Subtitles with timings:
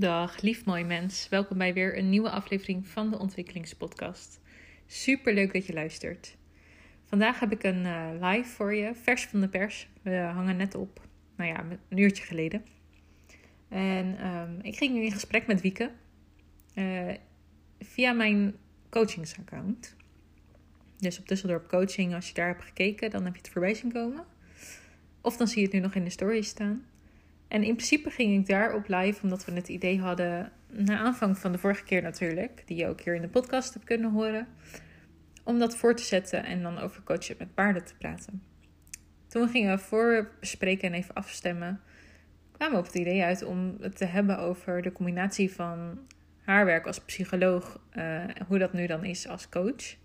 [0.00, 1.28] Dag, lief mooi mens.
[1.28, 4.40] Welkom bij weer een nieuwe aflevering van de Ontwikkelingspodcast.
[4.86, 6.36] Super leuk dat je luistert.
[7.04, 9.88] Vandaag heb ik een uh, live voor je, vers van de pers.
[10.02, 11.00] We hangen net op,
[11.36, 12.64] nou ja, een uurtje geleden.
[13.68, 15.90] En um, ik ging in gesprek met Wieke
[16.74, 17.14] uh,
[17.80, 18.56] via mijn
[18.90, 19.96] coachingsaccount.
[20.98, 23.92] Dus op Tusseldorp Coaching, als je daar hebt gekeken, dan heb je het voorbij zien
[23.92, 24.24] komen.
[25.20, 26.84] Of dan zie je het nu nog in de story staan.
[27.50, 31.38] En in principe ging ik daar op live omdat we het idee hadden, na aanvang
[31.38, 34.46] van de vorige keer natuurlijk, die je ook hier in de podcast hebt kunnen horen,
[35.44, 38.42] om dat voor te zetten en dan over coachen met paarden te praten.
[39.26, 41.80] Toen gingen we voorbespreken en even afstemmen,
[42.52, 45.98] kwamen we op het idee uit om het te hebben over de combinatie van
[46.42, 49.96] haar werk als psycholoog, uh, hoe dat nu dan is als coach.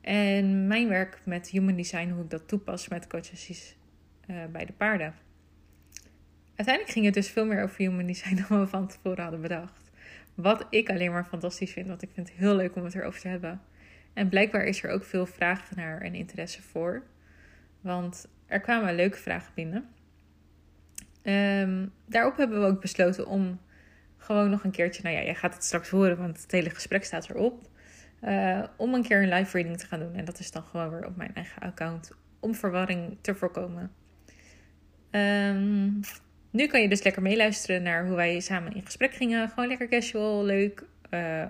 [0.00, 3.76] En mijn werk met human design, hoe ik dat toepas met coaches
[4.30, 5.14] uh, bij de paarden.
[6.56, 9.90] Uiteindelijk ging het dus veel meer over human design dan we van tevoren hadden bedacht.
[10.34, 13.20] Wat ik alleen maar fantastisch vind, want ik vind het heel leuk om het erover
[13.20, 13.60] te hebben.
[14.12, 17.02] En blijkbaar is er ook veel vraag naar en interesse voor.
[17.80, 19.88] Want er kwamen leuke vragen binnen.
[21.22, 23.60] Um, daarop hebben we ook besloten om
[24.16, 27.04] gewoon nog een keertje, nou ja, jij gaat het straks horen, want het hele gesprek
[27.04, 27.70] staat erop.
[28.24, 30.14] Uh, om een keer een live reading te gaan doen.
[30.14, 32.12] En dat is dan gewoon weer op mijn eigen account.
[32.40, 33.92] Om verwarring te voorkomen.
[35.10, 36.00] Um,
[36.52, 39.48] nu kan je dus lekker meeluisteren naar hoe wij samen in gesprek gingen.
[39.48, 40.84] Gewoon lekker casual, leuk.
[41.10, 41.44] Uh,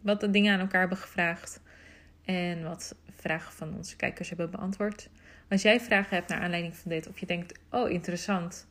[0.00, 1.60] wat de dingen aan elkaar hebben gevraagd.
[2.24, 5.08] En wat vragen van onze kijkers hebben beantwoord.
[5.48, 8.68] Als jij vragen hebt naar aanleiding van dit, of je denkt: Oh, interessant,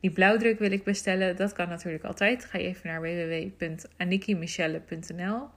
[0.00, 2.44] die blauwdruk wil ik bestellen, dat kan natuurlijk altijd.
[2.44, 5.42] Ga je even naar www.anikimichelle.nl.
[5.42, 5.50] Um,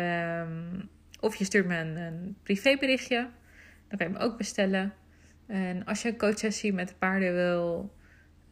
[0.00, 0.80] ehm,
[1.20, 3.28] of je stuurt me een, een privéberichtje,
[3.88, 4.92] dan kan je hem ook bestellen.
[5.46, 7.92] En als je een coachsessie met paarden wil,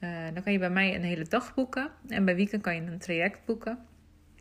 [0.00, 1.90] uh, dan kan je bij mij een hele dag boeken.
[2.08, 3.78] En bij weekend kan je een traject boeken.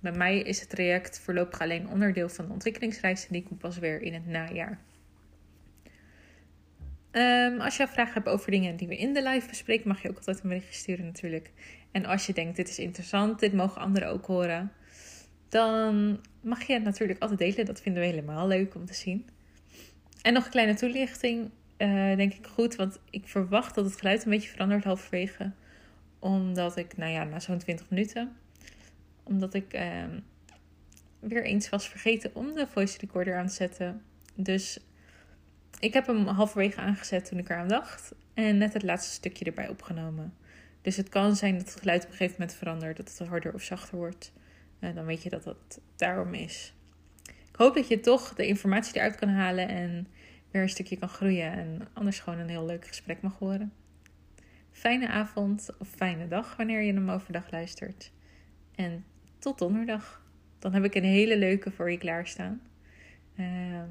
[0.02, 3.28] Bij mij is het traject voorlopig alleen onderdeel van de ontwikkelingsreis.
[3.28, 4.80] En die komt pas weer in het najaar.
[7.12, 10.10] Um, als je vragen hebt over dingen die we in de live bespreken, mag je
[10.10, 11.52] ook altijd een berichtje sturen natuurlijk.
[11.92, 14.72] En als je denkt, dit is interessant, dit mogen anderen ook horen,
[15.50, 17.66] dan mag je het natuurlijk altijd delen.
[17.66, 19.30] Dat vinden we helemaal leuk om te zien.
[20.22, 21.50] En nog een kleine toelichting.
[21.80, 25.52] Uh, denk ik goed, want ik verwacht dat het geluid een beetje verandert halverwege.
[26.20, 28.38] Omdat ik, nou ja, na zo'n 20 minuten,
[29.24, 30.04] omdat ik uh,
[31.20, 34.02] weer eens was vergeten om de voice recorder aan te zetten.
[34.36, 34.80] Dus
[35.80, 38.12] ik heb hem halverwege aangezet toen ik eraan dacht.
[38.34, 40.34] En net het laatste stukje erbij opgenomen.
[40.82, 43.54] Dus het kan zijn dat het geluid op een gegeven moment verandert, dat het harder
[43.54, 44.32] of zachter wordt.
[44.80, 46.74] En dan weet je dat dat daarom is.
[47.26, 50.08] Ik hoop dat je toch de informatie eruit kan halen en
[50.52, 53.74] weer een stukje kan groeien en anders gewoon een heel leuk gesprek mag horen.
[54.72, 58.12] Fijne avond of fijne dag wanneer je hem overdag luistert.
[58.76, 59.06] En
[59.40, 60.28] tot donderdag.
[60.60, 62.62] Dan heb ik een hele leuke voor je klaarstaan.
[63.36, 63.84] Uh,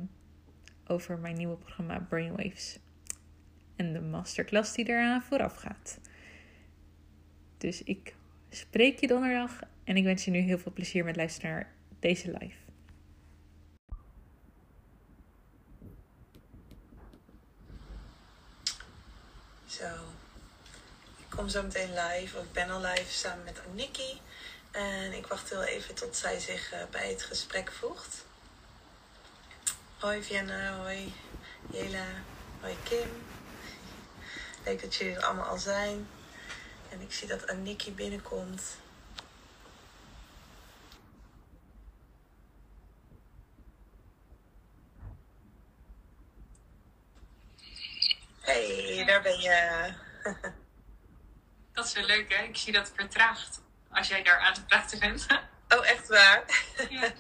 [0.87, 2.79] over mijn nieuwe programma Brainwaves.
[3.77, 6.01] En de masterclass die eraan vooraf gaat.
[7.59, 8.15] Dus ik
[8.51, 12.39] spreek je donderdag en ik wens je nu heel veel plezier met luisteren naar deze
[12.39, 12.68] live.
[19.69, 19.85] Zo.
[21.19, 24.21] Ik kom zo meteen live, of ik ben al live samen met Aniki.
[24.71, 28.25] En ik wacht heel even tot zij zich uh, bij het gesprek voegt.
[29.99, 31.13] Hoi Vienna, hoi
[31.71, 32.07] Jela,
[32.61, 33.27] hoi Kim.
[34.65, 36.09] Leuk dat jullie er allemaal al zijn.
[36.89, 38.63] En ik zie dat Aniki binnenkomt.
[48.49, 49.89] Hey, daar ben je.
[51.73, 52.43] Dat is wel leuk, hè?
[52.43, 55.27] Ik zie dat vertraagt als jij daar aan het praten bent.
[55.69, 56.45] Oh, echt waar?
[56.91, 57.13] Ja.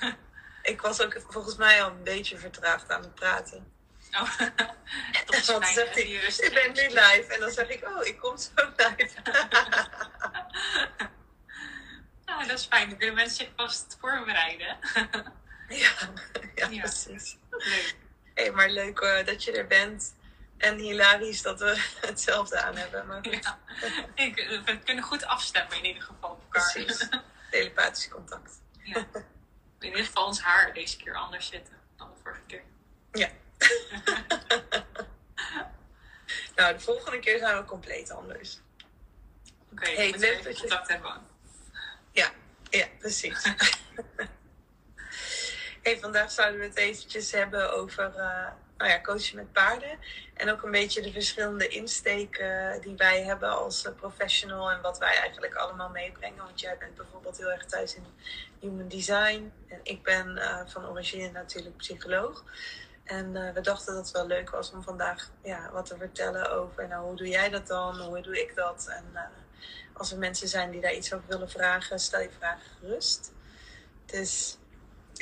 [0.72, 3.72] ik was ook volgens mij al een beetje vertraagd aan het praten.
[4.12, 4.38] Oh,
[5.26, 7.26] dat is fijn, zegt hij, ik ben nu live.
[7.28, 9.22] En dan zeg ik, oh, ik kom zo live.
[12.24, 12.88] nou, dat is fijn.
[12.88, 14.78] Dan kunnen mensen zich vast voorbereiden.
[15.68, 15.92] ja,
[16.54, 17.36] ja, ja, precies.
[17.50, 17.96] Leuk.
[18.34, 20.14] Hey, maar leuk uh, dat je er bent.
[20.62, 23.06] En hilarisch dat we hetzelfde aan hebben.
[23.06, 23.58] Maar ja,
[24.14, 26.72] ik, we kunnen goed afstemmen in ieder geval op elkaar.
[26.72, 27.08] Precies.
[27.50, 28.60] Telepathisch contact.
[28.82, 29.06] Ja.
[29.78, 32.62] In ieder geval ons haar deze keer anders zitten dan de vorige keer.
[33.12, 33.28] Ja.
[36.56, 38.60] nou, de volgende keer zijn we compleet anders.
[39.72, 41.26] Oké, okay, hey, leuk dat je contact hebben.
[42.12, 42.30] Ja,
[42.70, 43.42] ja, precies.
[45.82, 48.48] hey, vandaag zouden we het eventjes hebben over uh,
[48.82, 49.98] nou ja, coachen met paarden.
[50.34, 55.16] En ook een beetje de verschillende insteken die wij hebben als professional en wat wij
[55.16, 56.44] eigenlijk allemaal meebrengen.
[56.44, 58.04] Want jij bent bijvoorbeeld heel erg thuis in
[58.60, 59.52] human design.
[59.68, 62.44] En ik ben van origine natuurlijk psycholoog.
[63.04, 66.88] En we dachten dat het wel leuk was om vandaag ja, wat te vertellen over
[66.88, 68.86] nou, hoe doe jij dat dan, hoe doe ik dat.
[68.88, 69.30] En
[69.92, 73.32] als er mensen zijn die daar iets over willen vragen, stel je vragen gerust.
[74.06, 74.58] Dus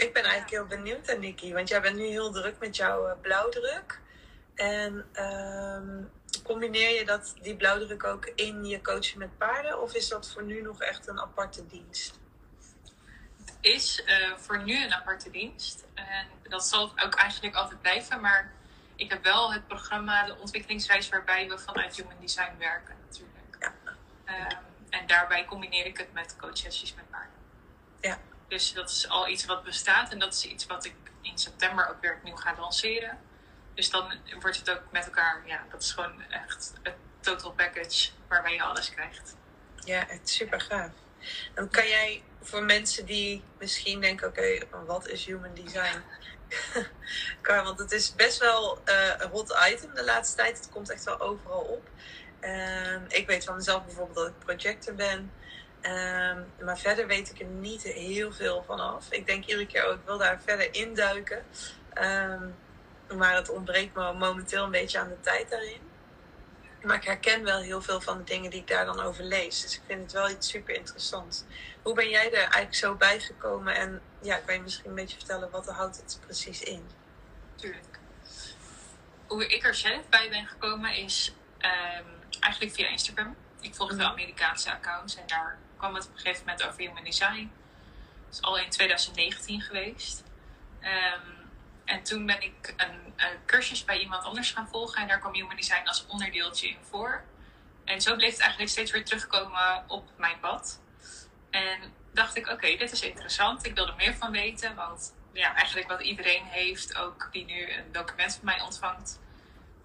[0.00, 3.08] ik ben eigenlijk heel benieuwd aan Nikki, want jij bent nu heel druk met jouw
[3.08, 4.00] uh, blauwdruk.
[4.54, 6.10] En um,
[6.42, 9.82] combineer je dat, die blauwdruk ook in je coaching met paarden?
[9.82, 12.18] Of is dat voor nu nog echt een aparte dienst?
[13.44, 15.84] Het is uh, voor nu een aparte dienst.
[15.94, 18.20] En dat zal ook eigenlijk altijd blijven.
[18.20, 18.52] Maar
[18.94, 23.56] ik heb wel het programma, de ontwikkelingsreis, waarbij we vanuit Human Design werken natuurlijk.
[23.58, 23.72] Ja.
[24.50, 24.58] Um,
[24.90, 27.38] en daarbij combineer ik het met coachsessies met paarden.
[28.00, 28.18] Ja.
[28.50, 31.88] Dus dat is al iets wat bestaat en dat is iets wat ik in september
[31.88, 33.18] ook weer opnieuw ga lanceren.
[33.74, 38.10] Dus dan wordt het ook met elkaar, ja, dat is gewoon echt het total package
[38.28, 39.36] waarbij je alles krijgt.
[39.84, 40.90] Ja, het is super gaaf.
[41.54, 46.02] Dan kan jij voor mensen die misschien denken, oké, wat is human design?
[47.40, 50.56] kan, want het is best wel uh, een hot item de laatste tijd.
[50.56, 51.88] Het komt echt wel overal op.
[53.08, 55.32] Ik weet van mezelf bijvoorbeeld dat ik projector ben.
[55.82, 59.06] Um, maar verder weet ik er niet heel veel van af.
[59.10, 61.44] Ik denk iedere keer ook, ik wil daar verder induiken.
[61.94, 62.54] Um,
[63.16, 65.80] maar het ontbreekt me momenteel een beetje aan de tijd daarin.
[66.82, 69.60] Maar ik herken wel heel veel van de dingen die ik daar dan over lees.
[69.60, 71.44] Dus ik vind het wel iets super interessants.
[71.82, 73.74] Hoe ben jij er eigenlijk zo bij gekomen?
[73.74, 76.86] En ja, kan je misschien een beetje vertellen wat houdt het precies in?
[77.54, 77.98] Tuurlijk.
[79.26, 82.06] Hoe ik er zelf bij ben gekomen is um,
[82.40, 83.36] eigenlijk via Instagram.
[83.60, 87.04] Ik volgde de Amerikaanse accounts en daar kwam het op een gegeven moment over human
[87.04, 87.50] design.
[88.24, 90.24] Dat is al in 2019 geweest.
[90.80, 91.40] Um,
[91.84, 95.34] en toen ben ik een, een, cursus bij iemand anders gaan volgen en daar kwam
[95.34, 97.24] human design als onderdeeltje in voor.
[97.84, 100.80] En zo bleef het eigenlijk steeds weer terugkomen op mijn pad.
[101.50, 103.66] En dacht ik, oké, dit is interessant.
[103.66, 107.72] Ik wil er meer van weten, want ja, eigenlijk wat iedereen heeft, ook die nu
[107.72, 109.20] een document van mij ontvangt,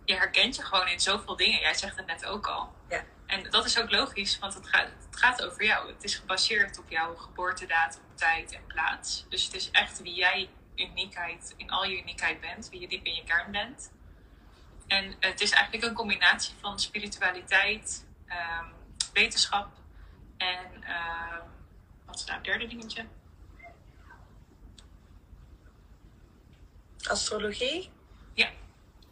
[0.05, 1.59] je herkent je gewoon in zoveel dingen.
[1.59, 2.73] Jij zegt het net ook al.
[2.89, 3.03] Ja.
[3.25, 5.93] En dat is ook logisch, want het gaat, het gaat over jou.
[5.93, 9.25] Het is gebaseerd op jouw geboortedatum, tijd en plaats.
[9.29, 13.05] Dus het is echt wie jij uniekheid, in al je uniekheid bent, wie je diep
[13.05, 13.91] in je kern bent.
[14.87, 18.73] En het is eigenlijk een combinatie van spiritualiteit, um,
[19.13, 19.67] wetenschap
[20.37, 21.37] en uh,
[22.05, 23.05] wat is nou het derde dingetje?
[27.03, 27.91] Astrologie?
[28.33, 28.49] Ja,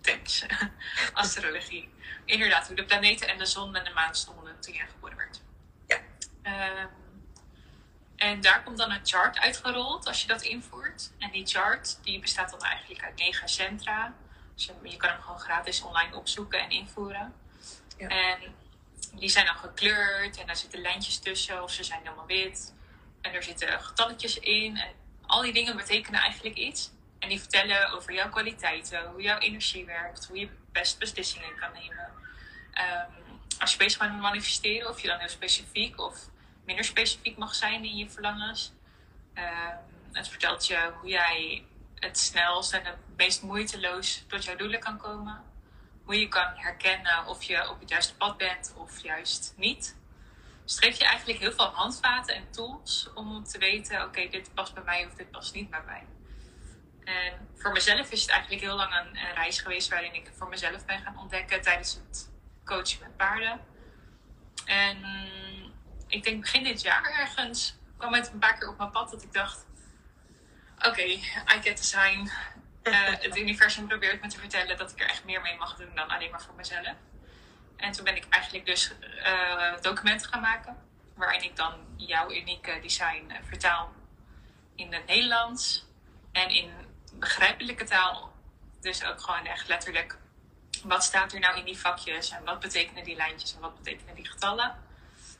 [0.03, 0.45] thanks.
[1.13, 1.89] Astrologie.
[2.25, 5.41] Inderdaad, hoe de planeten en de zon en de maan stonden toen jij geboren werd.
[5.87, 5.99] Ja.
[6.81, 6.89] Um,
[8.15, 11.11] en daar komt dan een chart uitgerold als je dat invoert.
[11.19, 14.13] En die chart die bestaat dan eigenlijk uit negen centra.
[14.55, 17.33] Dus je, je kan hem gewoon gratis online opzoeken en invoeren.
[17.97, 18.07] Ja.
[18.07, 18.55] En
[19.13, 22.73] die zijn dan gekleurd en daar zitten lijntjes tussen of ze zijn helemaal wit.
[23.21, 24.77] En er zitten getalletjes in.
[24.77, 24.91] En
[25.25, 26.91] al die dingen betekenen eigenlijk iets.
[27.23, 31.71] En die vertellen over jouw kwaliteiten, hoe jouw energie werkt, hoe je best beslissingen kan
[31.73, 32.11] nemen.
[32.73, 36.29] Um, als je bezig bent met manifesteren, of je dan heel specifiek of
[36.65, 38.73] minder specifiek mag zijn in je verlangens.
[39.35, 41.65] Um, het vertelt je hoe jij
[41.95, 45.43] het snelst en het meest moeiteloos tot jouw doelen kan komen.
[46.03, 49.97] Hoe je kan herkennen of je op het juiste pad bent of juist niet.
[50.65, 54.83] Geeft je eigenlijk heel veel handvaten en tools om te weten: oké, dit past bij
[54.83, 56.05] mij of dit past niet bij mij.
[57.05, 60.85] En voor mezelf is het eigenlijk heel lang een, reis geweest waarin ik voor mezelf
[60.85, 62.31] ben gaan ontdekken tijdens het
[62.65, 63.59] coachen met paarden.
[64.65, 64.97] En
[66.07, 69.23] ik denk begin dit jaar ergens kwam het een paar keer op mijn pad dat
[69.23, 69.65] ik dacht:
[70.87, 72.31] oké, I get the sign.
[72.83, 75.95] Uh, het universum probeert me te vertellen dat ik er echt meer mee mag doen
[75.95, 76.95] dan alleen maar voor mezelf.
[77.77, 78.93] En toen ben ik eigenlijk dus
[79.25, 80.77] uh, documenten gaan maken,
[81.15, 83.93] waarin ik dan jouw unieke design uh, vertaal
[84.75, 85.85] in het Nederlands
[86.31, 86.71] en in
[87.23, 88.33] begrijpelijke taal.
[88.81, 90.17] Dus ook gewoon echt letterlijk,
[90.83, 94.15] wat staat er nou in die vakjes en wat betekenen die lijntjes en wat betekenen
[94.15, 94.75] die getallen?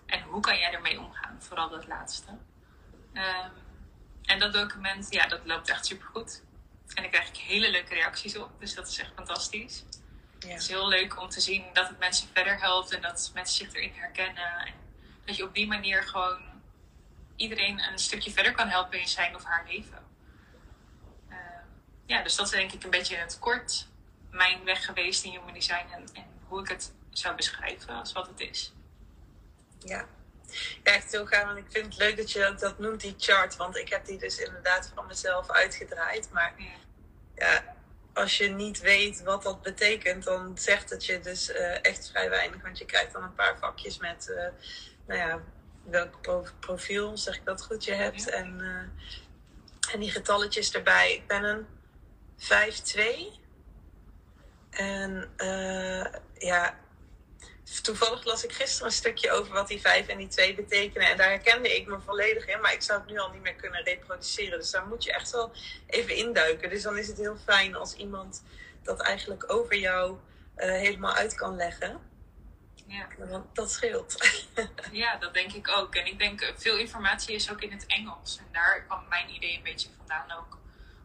[0.06, 1.38] En hoe kan jij ermee omgaan?
[1.40, 2.32] Vooral dat laatste.
[3.14, 3.52] Um,
[4.24, 6.42] en dat document, ja, dat loopt echt super goed.
[6.94, 8.60] En daar krijg ik hele leuke reacties op.
[8.60, 9.84] Dus dat is echt fantastisch.
[10.40, 10.50] Ja.
[10.50, 13.66] Het is heel leuk om te zien dat het mensen verder helpt en dat mensen
[13.66, 14.66] zich erin herkennen.
[14.66, 14.74] En
[15.26, 16.42] dat je op die manier gewoon
[17.36, 20.03] iedereen een stukje verder kan helpen in zijn of haar leven.
[22.06, 23.88] Ja, dus dat is denk ik een beetje in het kort
[24.34, 28.28] mijn weg geweest in human design en, en hoe ik het zou beschrijven als wat
[28.28, 28.74] het is.
[29.80, 30.06] Ja.
[30.84, 31.46] ja, echt heel gaaf.
[31.46, 33.56] Want ik vind het leuk dat je ook dat noemt, die chart.
[33.56, 36.30] Want ik heb die dus inderdaad van mezelf uitgedraaid.
[36.32, 36.54] Maar
[37.36, 37.76] ja,
[38.14, 42.30] als je niet weet wat dat betekent, dan zegt het je dus uh, echt vrij
[42.30, 42.62] weinig.
[42.62, 44.48] Want je krijgt dan een paar vakjes met, uh,
[45.08, 45.42] nou ja,
[45.84, 46.20] welk
[46.60, 48.30] profiel, zeg ik dat goed, je hebt.
[48.30, 51.14] En, uh, en die getalletjes erbij.
[51.14, 51.68] Ik ben een
[52.38, 53.42] 5-2.
[54.70, 55.30] En
[56.38, 56.80] ja,
[57.82, 61.08] toevallig las ik gisteren een stukje over wat die 5 en die 2 betekenen.
[61.08, 62.62] En daar herkende ik me volledig in.
[62.62, 64.60] Maar ik zou het nu al niet meer kunnen reproduceren.
[64.60, 65.52] Dus daar moet je echt wel
[65.88, 66.70] even induiken.
[66.70, 68.44] Dus dan is het heel fijn als iemand
[68.84, 70.18] dat eigenlijk over jou
[70.58, 72.12] uh, helemaal uit kan leggen.
[72.88, 73.08] Ja.
[73.18, 74.16] Want dat scheelt.
[74.92, 75.96] ja, dat denk ik ook.
[75.96, 78.38] En ik denk eh, veel informatie is ook in het Engels.
[78.38, 80.58] En daar kwam mijn idee een beetje vandaan ook.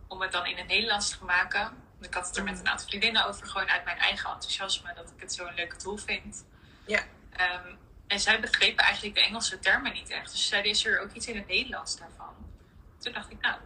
[0.08, 1.86] Om het dan in het Nederlands te maken.
[2.00, 5.10] Ik had het er met een aantal vriendinnen over, gewoon uit mijn eigen enthousiasme, dat
[5.10, 6.44] ik het zo'n leuke tool vind.
[6.86, 7.02] Ja.
[7.40, 10.30] Um, en zij begrepen eigenlijk de Engelse termen niet echt.
[10.30, 12.34] Dus zeiden, is er ook iets in het Nederlands daarvan?
[12.98, 13.60] Toen dacht ik, nou,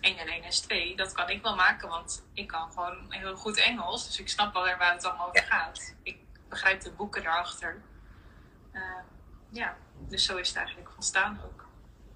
[0.00, 3.36] 1 en 1 is 2, dat kan ik wel maken, want ik kan gewoon heel
[3.36, 4.06] goed Engels.
[4.06, 5.94] Dus ik snap wel waar het allemaal over gaat.
[6.02, 6.18] Ik
[6.48, 7.82] begrijp de boeken daarachter.
[8.72, 8.82] Uh,
[9.50, 9.76] ja,
[10.08, 11.66] dus zo is het eigenlijk ontstaan ook.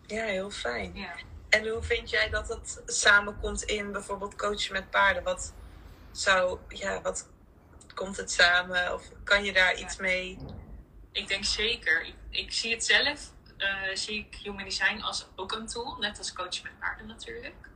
[0.07, 0.95] Ja, heel fijn.
[0.95, 1.14] Ja.
[1.52, 5.23] En hoe vind jij dat het samenkomt in bijvoorbeeld coachen met paarden?
[5.23, 5.54] Wat
[6.12, 7.28] zou, ja, wat
[7.94, 8.94] komt het samen?
[8.94, 10.38] Of kan je daar iets mee?
[11.12, 12.04] Ik denk zeker.
[12.06, 16.18] Ik, ik zie het zelf, uh, zie ik Human Design als ook een tool, net
[16.18, 17.68] als coachen met paarden natuurlijk.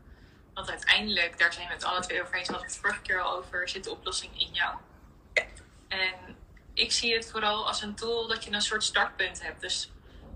[0.54, 3.20] Want uiteindelijk, daar zijn we het alle twee over eens, hadden we het vorige keer
[3.20, 4.76] al over, zit de oplossing in jou.
[5.88, 6.36] En
[6.74, 9.60] ik zie het vooral als een tool dat je een soort startpunt hebt.
[9.60, 9.90] Dus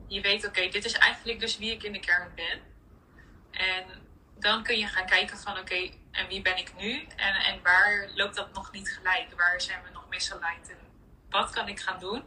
[0.06, 2.69] je weet, oké, dit is eigenlijk dus wie ik in de kern ben.
[3.60, 3.84] En
[4.38, 7.06] dan kun je gaan kijken van oké, en wie ben ik nu?
[7.16, 9.34] En, en waar loopt dat nog niet gelijk?
[9.36, 10.70] Waar zijn we nog misaligned?
[10.70, 10.78] En
[11.30, 12.22] wat kan ik gaan doen?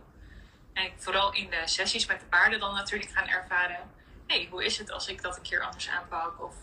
[0.74, 3.92] En vooral in de sessies met de paarden dan natuurlijk gaan ervaren.
[4.28, 6.42] Hé, hey, hoe is het als ik dat een keer anders aanpak?
[6.44, 6.56] Of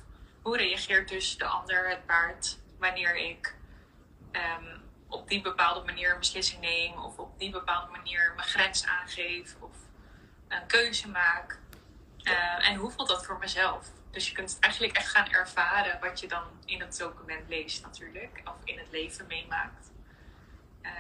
[0.42, 3.54] hoe reageert dus de ander, het paard, wanneer ik
[4.32, 6.98] um, op die bepaalde manier een beslissing neem?
[6.98, 9.56] Of op die bepaalde manier mijn grens aangeef?
[9.60, 9.76] Of
[10.48, 11.58] een keuze maak?
[12.22, 13.86] Uh, en hoe voelt dat voor mezelf?
[14.10, 18.40] Dus je kunt eigenlijk echt gaan ervaren wat je dan in het document leest natuurlijk.
[18.44, 19.90] Of in het leven meemaakt.
[20.82, 20.90] Um,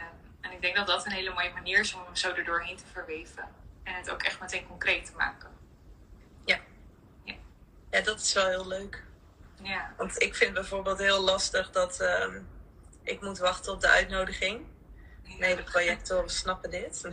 [0.40, 2.76] en ik denk dat dat een hele mooie manier is om hem zo er doorheen
[2.76, 3.48] te verweven.
[3.82, 5.50] En het ook echt meteen concreet te maken.
[6.44, 6.58] Ja.
[7.24, 7.34] Ja,
[7.90, 9.02] ja dat is wel heel leuk.
[9.62, 9.94] Ja.
[9.96, 12.48] Want ik vind bijvoorbeeld heel lastig dat um,
[13.02, 14.66] ik moet wachten op de uitnodiging.
[15.38, 17.02] Nee, de projectoren snappen dit.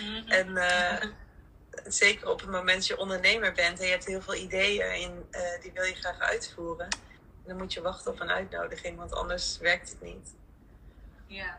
[0.00, 0.28] Mhm.
[0.28, 1.02] en uh,
[1.86, 5.28] zeker op het moment dat je ondernemer bent en je hebt heel veel ideeën en
[5.30, 6.88] uh, die wil je graag uitvoeren,
[7.46, 10.34] dan moet je wachten op een uitnodiging, want anders werkt het niet.
[11.26, 11.58] Ja,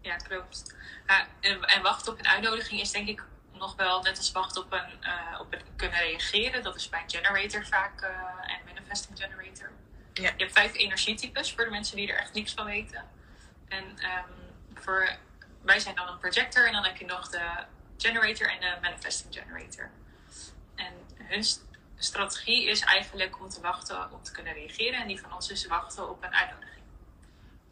[0.00, 0.74] ja klopt.
[1.06, 4.62] Ja, en, en, wachten op een uitnodiging is denk ik nog wel net als wachten
[4.62, 6.62] op een, uh, op een kunnen reageren.
[6.62, 8.08] Dat is bij een generator vaak uh,
[8.52, 9.70] en manifesting generator.
[10.12, 10.32] Ja.
[10.36, 13.04] Je hebt vijf energietypes voor de mensen die er echt niks van weten.
[13.68, 15.16] En um, voor,
[15.62, 17.64] wij zijn dan een projector en dan heb je nog de
[17.96, 19.90] generator en de manifesting generator.
[20.74, 21.44] En hun
[21.96, 25.00] strategie is eigenlijk om te wachten om te kunnen reageren.
[25.00, 26.84] En die van ons is wachten op een uitnodiging.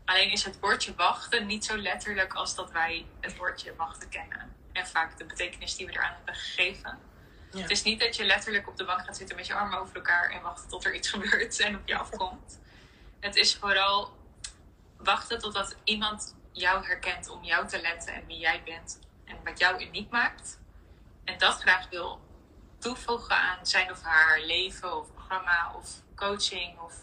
[0.05, 4.57] Alleen is het woordje wachten niet zo letterlijk als dat wij het woordje wachten kennen.
[4.73, 6.99] En vaak de betekenis die we eraan hebben gegeven.
[7.51, 9.97] Het is niet dat je letterlijk op de bank gaat zitten met je armen over
[9.97, 12.61] elkaar en wachten tot er iets gebeurt en op je afkomt.
[13.21, 14.17] Het is vooral
[14.97, 19.59] wachten totdat iemand jou herkent om jou te letten en wie jij bent en wat
[19.59, 20.61] jou uniek maakt.
[21.25, 22.21] En dat graag wil
[22.79, 26.79] toevoegen aan zijn of haar leven of programma of coaching.
[26.79, 26.95] Of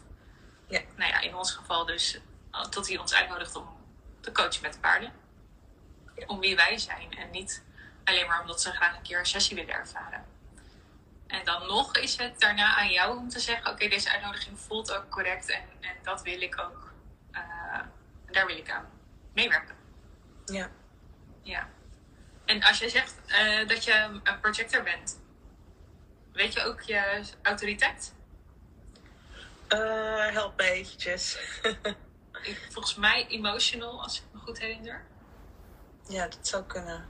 [0.67, 0.81] ja.
[0.95, 2.19] nou ja, in ons geval dus
[2.51, 3.67] eh, tot hij ons uitnodigt om
[4.19, 5.13] te coachen met de paarden.
[6.27, 7.63] Om wie wij zijn en niet
[8.03, 10.25] alleen maar omdat ze graag een keer een sessie willen ervaren.
[11.27, 14.93] En dan nog is het daarna aan jou om te zeggen: Oké, deze uitnodiging voelt
[14.93, 16.93] ook correct en, en dat wil ik ook.
[17.31, 17.79] Uh,
[18.31, 18.89] daar wil ik aan
[19.33, 19.75] meewerken.
[20.45, 20.69] Ja.
[21.41, 21.69] Ja.
[22.51, 25.19] En als je zegt uh, dat je een projector bent,
[26.33, 28.13] weet je ook je autoriteit?
[29.69, 31.37] Uh, help me eventjes.
[32.73, 35.05] Volgens mij emotional, als ik me goed herinner.
[36.07, 37.09] Ja, dat zou kunnen.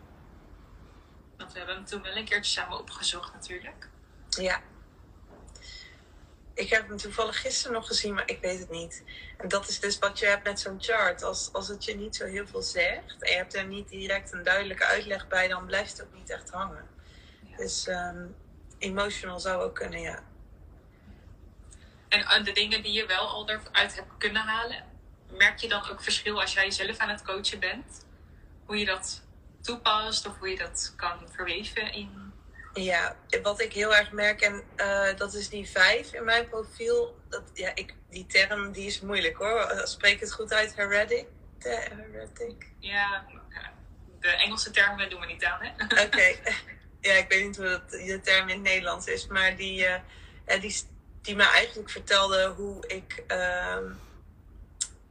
[1.37, 3.89] Want we hebben hem toen wel een keertje samen opgezocht natuurlijk.
[4.29, 4.61] Ja.
[6.61, 9.03] Ik heb hem toevallig gisteren nog gezien, maar ik weet het niet.
[9.37, 11.23] En dat is dus wat je hebt met zo'n chart.
[11.23, 14.33] Als, als het je niet zo heel veel zegt en je hebt er niet direct
[14.33, 16.87] een duidelijke uitleg bij, dan blijft het ook niet echt hangen.
[17.57, 18.35] Dus um,
[18.77, 20.23] emotional zou ook kunnen, ja.
[22.09, 24.83] En de dingen die je wel al eruit hebt kunnen halen,
[25.29, 28.05] merk je dan ook verschil als jij zelf aan het coachen bent?
[28.65, 29.23] Hoe je dat
[29.61, 32.30] toepast of hoe je dat kan verweven in
[32.73, 37.17] Ja, wat ik heel erg merk, en uh, dat is die vijf in mijn profiel.
[37.29, 39.81] Dat, ja, ik, die term die is moeilijk hoor.
[39.83, 40.75] Spreek het goed uit?
[40.75, 41.25] Heretic?
[41.59, 42.67] Heretic?
[42.79, 43.25] Ja,
[44.19, 46.03] de Engelse termen doen we niet aan, hè?
[46.05, 46.35] Oké.
[47.01, 49.87] Ja, ik weet niet hoe dat, de term in het Nederlands is, maar die,
[50.45, 50.75] uh, die,
[51.21, 53.23] die me eigenlijk vertelde hoe ik.
[53.27, 53.77] Uh,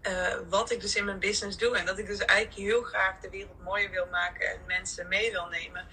[0.03, 1.77] uh, wat ik dus in mijn business doe.
[1.77, 5.31] En dat ik dus eigenlijk heel graag de wereld mooier wil maken en mensen mee
[5.31, 5.87] wil nemen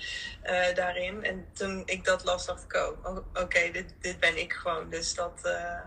[0.43, 1.23] uh, daarin.
[1.23, 4.89] En toen ik dat las, dacht ik ook, oh, oké, dit, dit ben ik gewoon.
[4.89, 5.79] Dus dat, uh,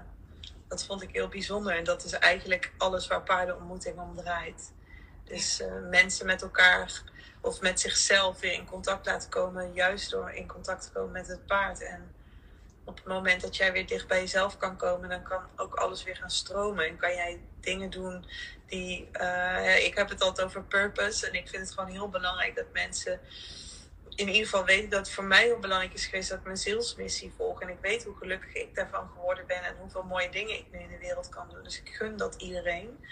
[0.69, 1.77] dat vond ik heel bijzonder.
[1.77, 4.73] En dat is eigenlijk alles waar paardenontmoeting om draait.
[5.25, 7.03] Dus mensen met elkaar
[7.41, 11.27] of met zichzelf weer in contact laten komen, juist door in contact te komen met
[11.27, 11.83] het paard.
[11.83, 12.15] En
[12.84, 16.02] op het moment dat jij weer dicht bij jezelf kan komen, dan kan ook alles
[16.02, 16.87] weer gaan stromen.
[16.87, 18.25] En kan jij dingen doen
[18.66, 19.08] die.
[19.20, 21.26] Uh, ik heb het altijd over purpose.
[21.26, 23.20] En ik vind het gewoon heel belangrijk dat mensen
[24.14, 26.56] in ieder geval weten dat het voor mij heel belangrijk is geweest dat ik mijn
[26.56, 27.62] zielsmissie volg.
[27.62, 30.78] En ik weet hoe gelukkig ik daarvan geworden ben en hoeveel mooie dingen ik nu
[30.78, 31.62] in de wereld kan doen.
[31.62, 33.04] Dus ik gun dat iedereen.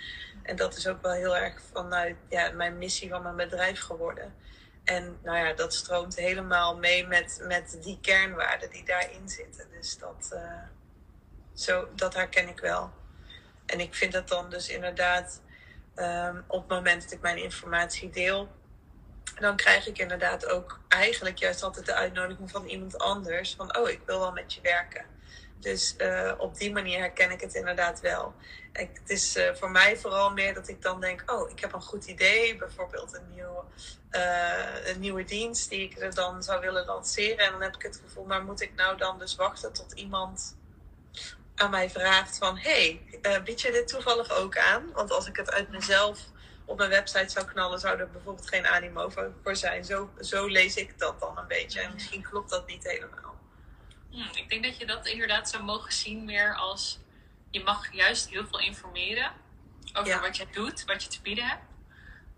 [0.43, 4.35] En dat is ook wel heel erg vanuit ja, mijn missie van mijn bedrijf geworden.
[4.89, 9.67] En nou ja, dat stroomt helemaal mee met, met die kernwaarden die daarin zitten.
[9.71, 10.63] Dus dat, uh,
[11.55, 12.91] zo, dat herken ik wel.
[13.67, 15.43] En ik vind dat dan dus inderdaad
[15.97, 18.49] um, op het moment dat ik mijn informatie deel,
[19.39, 23.55] dan krijg ik inderdaad ook eigenlijk juist altijd de uitnodiging van iemand anders.
[23.55, 25.05] Van oh, ik wil wel met je werken.
[25.61, 28.35] Dus uh, op die manier herken ik het inderdaad wel.
[28.73, 31.83] het is uh, voor mij vooral meer dat ik dan denk: oh, ik heb een
[31.83, 32.57] goed idee.
[32.57, 33.65] Bijvoorbeeld een, nieuw,
[34.11, 37.39] uh, een nieuwe dienst die ik er dan zou willen lanceren.
[37.39, 40.57] En dan heb ik het gevoel: maar moet ik nou dan dus wachten tot iemand
[41.55, 43.01] aan mij vraagt: van hey,
[43.45, 44.93] bied je dit toevallig ook aan?
[44.93, 46.19] Want als ik het uit mezelf
[46.65, 49.09] op mijn website zou knallen, zou er bijvoorbeeld geen animo
[49.43, 49.85] voor zijn.
[49.85, 51.81] Zo, zo lees ik dat dan een beetje.
[51.81, 53.28] En misschien klopt dat niet helemaal.
[54.11, 56.99] Hmm, ik denk dat je dat inderdaad zou mogen zien meer als
[57.51, 59.33] je mag juist heel veel informeren
[59.93, 61.65] over wat je doet, wat je te bieden hebt.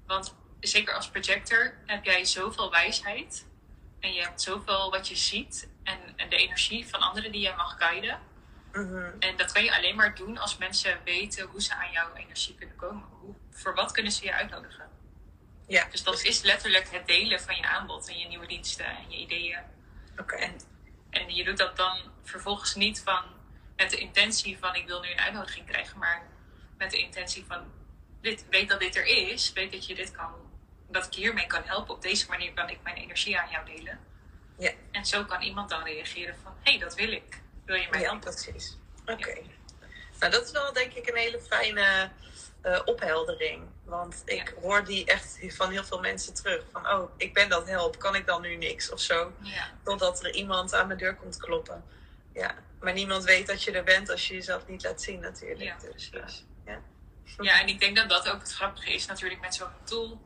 [0.07, 3.47] Want zeker als projector heb jij zoveel wijsheid
[4.01, 7.57] en je hebt zoveel wat je ziet en, en de energie van anderen die jij
[7.57, 8.21] mag guiden.
[8.73, 9.11] Mhm.
[9.19, 12.55] En dat kan je alleen maar doen als mensen weten hoe ze aan jouw energie
[12.55, 13.09] kunnen komen.
[13.21, 14.89] Hoe, voor wat kunnen ze je uitnodigen?
[15.67, 19.11] Ja, dus dat is letterlijk het delen van je aanbod en je nieuwe diensten en
[19.11, 19.59] je ideeën.
[20.19, 20.53] Oké.
[21.11, 23.23] En je doet dat dan vervolgens niet van
[23.77, 26.27] met de intentie van ik wil nu een uitnodiging krijgen, maar
[26.79, 27.73] met de intentie van
[28.21, 30.33] dit, weet dat dit er is, weet dat je dit kan,
[30.89, 31.95] dat ik hiermee kan helpen.
[31.95, 34.01] Op deze manier kan ik mijn energie aan jou delen.
[34.59, 34.73] Ja.
[34.91, 37.41] En zo kan iemand dan reageren van hé, hey, dat wil ik.
[37.65, 38.35] Wil je mij ja, helpen?
[38.35, 38.77] Precies.
[39.07, 39.41] Oké.
[40.19, 42.11] Nou, dat is wel denk ik een hele fijne
[42.63, 43.63] uh, opheldering.
[43.85, 46.65] Want ik hoor die echt van heel veel mensen terug.
[46.73, 49.33] Van, oh, ik ben dat help, kan ik dan nu niks of zo?
[49.41, 49.71] Ja.
[49.85, 51.85] Totdat er iemand aan mijn deur komt kloppen.
[52.35, 55.63] Ja, maar niemand weet dat je er bent als je jezelf niet laat zien natuurlijk.
[55.63, 56.11] Ja, dus.
[56.15, 56.23] Uh,
[56.67, 56.81] ja.
[57.39, 60.21] ja, en ik denk dat dat ook het grappige is natuurlijk met zo'n tool.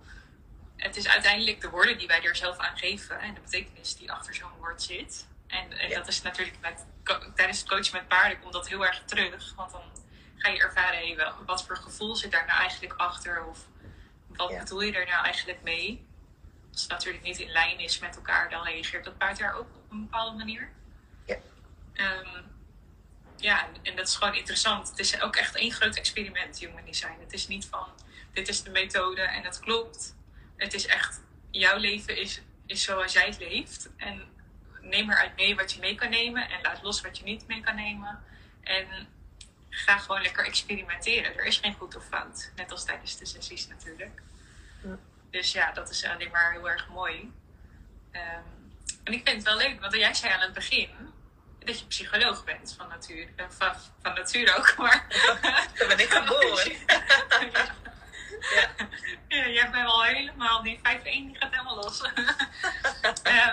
[0.76, 4.12] Het is uiteindelijk de woorden die wij er zelf aan geven en de betekenis die
[4.12, 5.26] achter zo'n woord zit.
[5.46, 6.86] En, en dat is natuurlijk met,
[7.34, 9.54] tijdens het coachen met paarden komt dat heel erg terug.
[9.56, 9.82] Want dan
[10.44, 13.44] ga je ervaren, hey, wat voor gevoel zit daar nou eigenlijk achter?
[13.44, 13.58] Of
[14.28, 16.06] wat bedoel je er nou eigenlijk mee?
[16.72, 19.68] Als het natuurlijk niet in lijn is met elkaar, dan reageert dat paard daar ook
[19.76, 20.72] op een bepaalde manier.
[21.26, 21.36] Ja.
[21.94, 22.52] Um,
[23.36, 24.88] ja, en dat is gewoon interessant.
[24.88, 27.20] Het is ook echt één groot experiment, human design.
[27.20, 27.88] Het is niet van,
[28.32, 30.16] dit is de methode en het klopt.
[30.56, 33.90] Het is echt, jouw leven is, is zoals jij het leeft.
[33.96, 34.22] En
[34.80, 37.60] neem eruit mee wat je mee kan nemen en laat los wat je niet mee
[37.60, 38.22] kan nemen.
[38.62, 38.86] En
[39.74, 41.38] ga gewoon lekker experimenteren.
[41.38, 42.50] Er is geen goed of fout.
[42.56, 44.22] Net als tijdens de sessies natuurlijk.
[44.82, 44.98] Ja.
[45.30, 47.32] Dus ja, dat is alleen maar heel erg mooi.
[48.12, 48.72] Um,
[49.04, 50.88] en ik vind het wel leuk, want jij zei aan het begin
[51.58, 53.28] dat je psycholoog bent van natuur.
[53.36, 55.06] Uh, van, van natuur ook, maar...
[55.74, 56.72] Dat ben ik geboren.
[58.54, 58.68] ja.
[59.28, 60.62] ja, jij bent wel helemaal...
[60.62, 62.02] Die 5-1 die gaat helemaal los.
[63.26, 63.52] uh,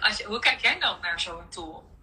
[0.06, 1.93] als je, hoe kijk jij dan naar zo'n tool?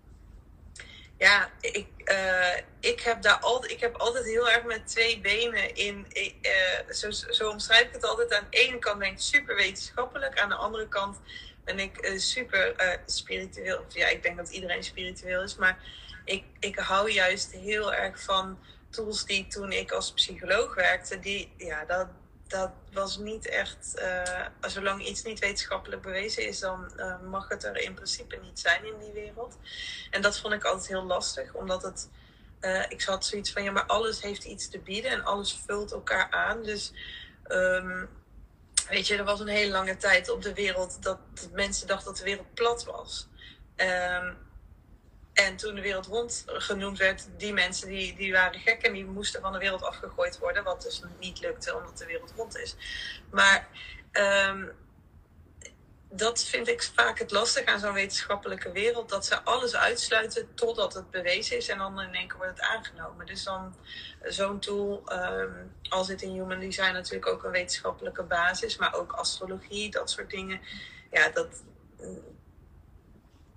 [1.21, 5.75] Ja, ik, uh, ik, heb daar altijd, ik heb altijd heel erg met twee benen
[5.75, 6.07] in.
[6.41, 8.33] Uh, zo, zo omschrijf ik het altijd.
[8.33, 11.19] Aan de ene kant ben ik super wetenschappelijk, aan de andere kant
[11.63, 13.85] ben ik super spiritueel.
[13.89, 15.77] Ja, ik denk dat iedereen spiritueel is, maar
[16.25, 21.53] ik, ik hou juist heel erg van tools die toen ik als psycholoog werkte, die,
[21.57, 22.07] ja, dat,
[22.51, 24.03] dat was niet echt.
[24.61, 28.85] Zolang iets niet wetenschappelijk bewezen is, dan uh, mag het er in principe niet zijn
[28.85, 29.57] in die wereld.
[30.09, 32.09] En dat vond ik altijd heel lastig, omdat het.
[32.61, 35.91] Uh, ik had zoiets van ja, maar alles heeft iets te bieden en alles vult
[35.91, 36.63] elkaar aan.
[36.63, 36.93] Dus
[37.47, 38.09] um,
[38.89, 41.19] weet je, er was een hele lange tijd op de wereld dat
[41.53, 43.27] mensen dachten dat de wereld plat was.
[43.75, 44.33] Ehm,
[45.45, 49.05] en toen de wereld rond genoemd werd, die mensen die, die waren gek en die
[49.05, 50.63] moesten van de wereld afgegooid worden.
[50.63, 52.75] Wat dus niet lukte omdat de wereld rond is.
[53.29, 53.67] Maar
[54.11, 54.65] ehm,
[56.13, 59.09] dat vind ik vaak het lastig aan zo'n wetenschappelijke wereld.
[59.09, 61.67] Dat ze alles uitsluiten totdat het bewezen is.
[61.67, 63.25] En dan in één keer wordt het aangenomen.
[63.25, 63.75] Dus dan
[64.23, 68.77] zo'n tool, um, al zit in human design natuurlijk ook een wetenschappelijke basis.
[68.77, 70.59] Maar ook astrologie, dat soort dingen.
[71.11, 71.63] Ja, dat,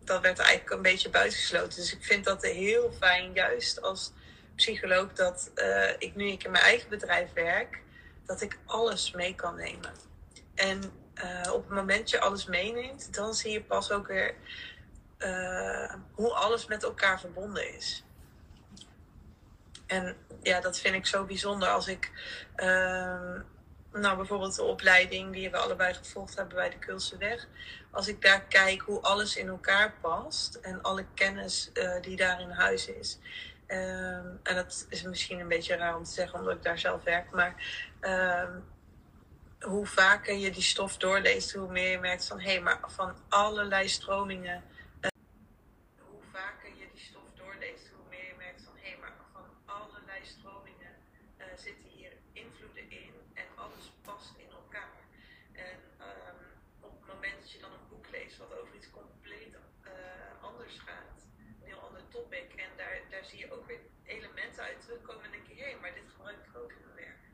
[0.05, 1.81] dat werd eigenlijk een beetje buitengesloten.
[1.81, 4.12] Dus ik vind dat heel fijn, juist als
[4.55, 7.81] psycholoog, dat uh, ik nu ik in mijn eigen bedrijf werk,
[8.27, 9.93] dat ik alles mee kan nemen.
[10.55, 10.81] En
[11.14, 14.35] uh, op het moment je alles meeneemt, dan zie je pas ook weer
[15.19, 18.05] uh, hoe alles met elkaar verbonden is.
[19.87, 22.11] En ja, dat vind ik zo bijzonder als ik,
[22.57, 23.40] uh,
[23.93, 27.47] nou bijvoorbeeld de opleiding die we allebei gevolgd hebben bij de Kulse Weg,
[27.95, 32.41] als ik daar kijk hoe alles in elkaar past en alle kennis uh, die daar
[32.41, 33.19] in huis is.
[33.69, 37.03] Um, en dat is misschien een beetje raar om te zeggen omdat ik daar zelf
[37.03, 37.55] werk, maar
[38.01, 38.65] um,
[39.61, 43.17] hoe vaker je die stof doorleest, hoe meer je merkt van hé, hey, maar van
[43.29, 44.63] allerlei stromingen.
[45.01, 45.11] Uh,
[45.99, 49.47] hoe vaker je die stof doorleest, hoe meer je merkt van hé, hey, maar van
[49.65, 50.95] allerlei stromingen
[51.39, 55.01] uh, zitten hier invloeden in en alles past in elkaar.
[55.53, 56.41] En um,
[56.81, 57.71] op het moment dat je dan
[58.37, 59.90] wat over iets compleet uh,
[60.42, 64.81] anders gaat, een heel ander topic, en daar, daar zie je ook weer elementen uit
[64.81, 67.25] terugkomen, en denk je hé, maar dit gebruik ik ook in mijn werk.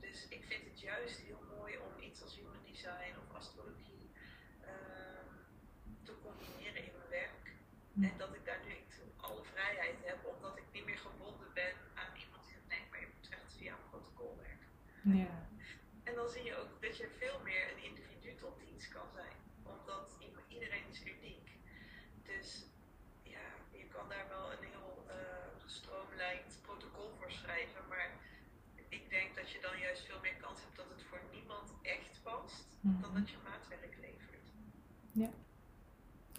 [0.00, 1.44] Dus ik vind het juist heel
[1.96, 4.10] om iets als human design of astrologie
[4.62, 4.68] uh,
[6.02, 7.44] te combineren in mijn werk.
[8.00, 8.74] En dat ik daar nu
[9.16, 13.08] alle vrijheid heb, omdat ik niet meer gebonden ben aan iemand die nee, maar je
[13.14, 14.68] moet echt via een protocol werken.
[15.18, 15.48] Ja.
[16.04, 19.36] En dan zie je ook dat je veel meer een individu tot dienst kan zijn,
[19.62, 20.18] omdat
[20.48, 21.50] iedereen is uniek.
[22.22, 22.64] Dus
[23.22, 25.14] ja, je kan daar wel een heel uh,
[25.62, 28.10] gestroomlijnd protocol voor schrijven, maar
[28.88, 32.22] ik denk dat je dan juist veel meer kans hebt dat het voor niemand echt
[32.22, 32.66] past,
[33.16, 34.52] dat je maatwerk levert.
[35.12, 35.28] Ja,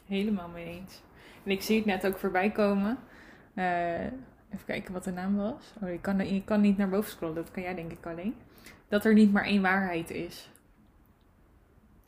[0.06, 1.02] helemaal mee eens.
[1.44, 2.98] En ik zie het net ook voorbij komen.
[3.56, 5.74] Uh, even kijken wat de naam was.
[5.82, 8.36] Oh, je kan, je kan niet naar boven scrollen, dat kan jij denk ik alleen.
[8.88, 10.50] Dat er niet maar één waarheid is.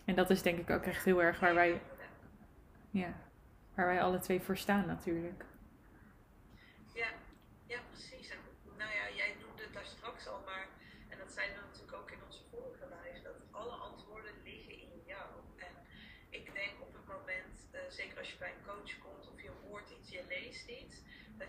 [0.06, 1.82] En dat is denk ik ook echt heel erg waar wij,
[2.90, 3.14] ja,
[3.76, 5.44] waar wij alle twee voor staan natuurlijk.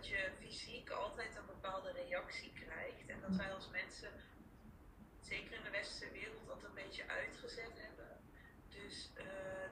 [0.00, 3.06] dat je fysiek altijd een bepaalde reactie krijgt.
[3.06, 4.12] En dat wij als mensen,
[5.20, 8.20] zeker in de westerse wereld, dat een beetje uitgezet hebben.
[8.68, 9.24] Dus uh,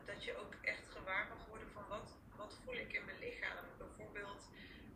[0.05, 3.65] dat je ook echt gewaar mag worden van wat, wat voel ik in mijn lichaam.
[3.79, 4.49] Bijvoorbeeld,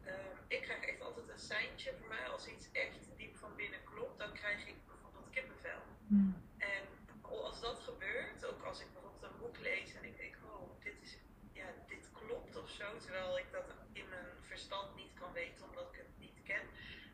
[0.04, 0.12] uh,
[0.48, 4.18] ik krijg echt altijd een seintje voor mij als iets echt diep van binnen klopt,
[4.18, 5.82] dan krijg ik bijvoorbeeld kippenvel.
[6.06, 6.34] Mm.
[6.58, 6.82] En
[7.22, 11.02] als dat gebeurt, ook als ik bijvoorbeeld een boek lees en ik denk, oh, dit
[11.02, 11.18] is,
[11.52, 15.88] ja, dit klopt of zo, terwijl ik dat in mijn verstand niet kan weten omdat
[15.92, 16.66] ik het niet ken.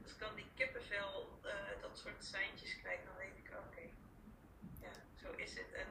[0.02, 3.90] Als ik dan die kippenvel, uh, dat soort seintjes krijg, dan weet ik, oké, okay,
[4.80, 5.72] ja, zo is het.
[5.72, 5.88] En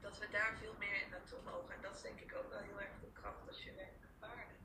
[0.00, 1.74] dat we daar veel meer naartoe mogen.
[1.74, 4.18] En dat is denk ik ook wel heel erg de kracht als je werkt met
[4.18, 4.58] paarden.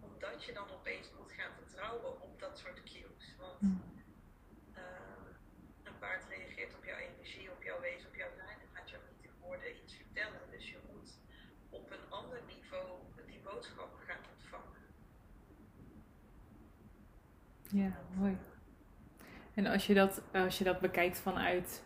[0.00, 3.36] Omdat je dan opeens moet gaan vertrouwen op dat soort cues.
[3.38, 5.26] Want uh,
[5.82, 8.58] een paard reageert op jouw energie, op jouw wezen, op jouw zijn.
[8.60, 10.50] En gaat jou niet in woorden iets vertellen.
[10.50, 11.10] Dus je moet
[11.70, 12.88] op een ander niveau
[13.26, 14.24] die boodschap gaan
[17.70, 18.38] Ja, mooi.
[19.56, 21.82] En als je dat, als je dat bekijkt vanuit.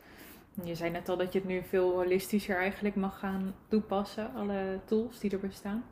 [0.64, 4.80] Je zei net al dat je het nu veel holistischer eigenlijk mag gaan toepassen, alle
[4.84, 5.84] tools die er bestaan.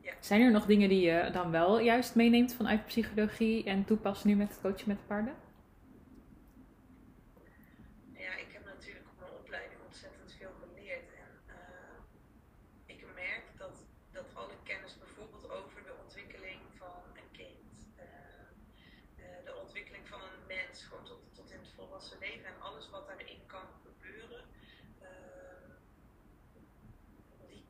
[0.00, 0.12] Ja.
[0.20, 4.34] Zijn er nog dingen die je dan wel juist meeneemt vanuit psychologie en toepast nu
[4.34, 5.34] met het coachen met paarden?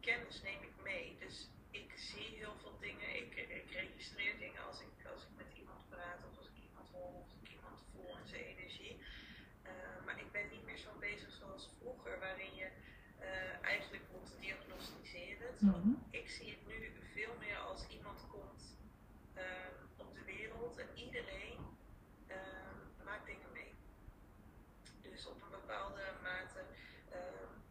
[0.08, 1.16] kennis neem ik mee.
[1.24, 1.36] Dus
[1.70, 3.08] ik zie heel veel dingen.
[3.22, 6.88] Ik, ik registreer dingen als ik, als ik met iemand praat of als ik iemand
[6.92, 8.96] hoor of als ik iemand voel in zijn energie.
[9.64, 9.70] Uh,
[10.04, 12.68] maar ik ben niet meer zo bezig zoals vroeger, waarin je
[13.20, 15.50] uh, eigenlijk moet diagnosticeren.
[15.58, 16.02] Mm -hmm.
[16.10, 16.78] Ik zie het nu
[17.14, 18.62] veel meer als iemand komt
[19.36, 19.42] uh,
[19.96, 21.58] op de wereld en iedereen
[23.04, 23.74] maakt dingen mee.
[25.02, 26.62] Dus op een bepaalde mate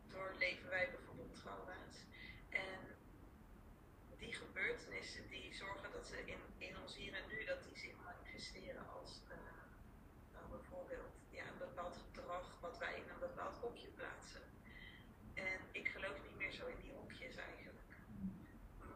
[0.08, 1.96] doorleven wij bijvoorbeeld trauma's.
[2.50, 2.98] En
[4.38, 8.90] gebeurtenissen die zorgen dat ze in, in ons hier en nu, dat die zich manifesteren
[9.00, 9.38] als uh,
[10.34, 14.42] nou, bijvoorbeeld ja, een bepaald gedrag wat wij in een bepaald hokje plaatsen.
[15.34, 17.92] En ik geloof niet meer zo in die hokjes eigenlijk.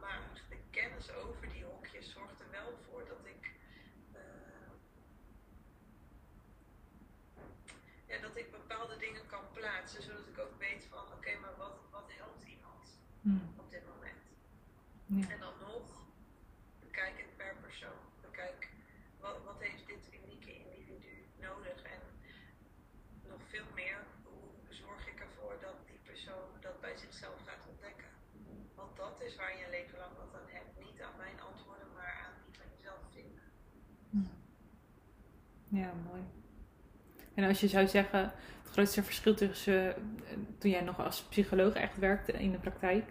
[0.00, 3.50] Maar de kennis over die hokjes zorgt er wel voor dat ik
[4.14, 4.70] uh,
[8.06, 9.26] ja, dat ik bepaalde dingen
[9.90, 12.84] zodat ik ook weet van oké, maar wat, wat helpt iemand
[13.20, 13.54] hmm.
[13.56, 14.22] op dit moment?
[15.30, 15.86] En dan nog,
[16.80, 18.00] bekijk het per persoon.
[18.20, 18.68] Bekijk
[19.20, 22.02] wat, wat heeft dit unieke individu nodig en
[23.22, 28.10] nog veel meer, hoe zorg ik ervoor dat die persoon dat bij zichzelf gaat ontdekken.
[28.74, 30.78] Want dat is waar je een leven lang wat aan hebt.
[30.78, 33.46] Niet aan mijn antwoorden, maar aan die van jezelf vinden.
[35.68, 36.22] Ja, mooi.
[37.34, 38.32] En als je zou zeggen,
[38.72, 39.92] grootste verschil tussen uh,
[40.58, 43.04] toen jij nog als psycholoog echt werkte in de praktijk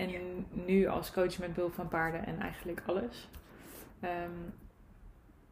[0.00, 3.28] en nu als coach met behulp van paarden en eigenlijk alles.
[4.00, 4.30] Ehm,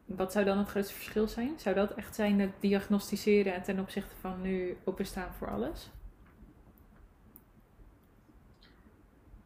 [0.05, 1.59] wat zou dan het grootste verschil zijn?
[1.59, 5.89] Zou dat echt zijn het diagnosticeren en ten opzichte van nu openstaan voor alles?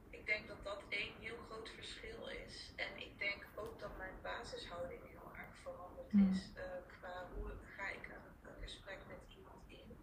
[0.10, 2.74] Ik denk dat dat één heel groot verschil is.
[2.76, 6.30] En ik denk ook dat mijn basishouding heel erg veranderd hmm.
[6.32, 6.52] is
[6.88, 9.98] qua hoe ga ik een, een, gesprek met iemand in.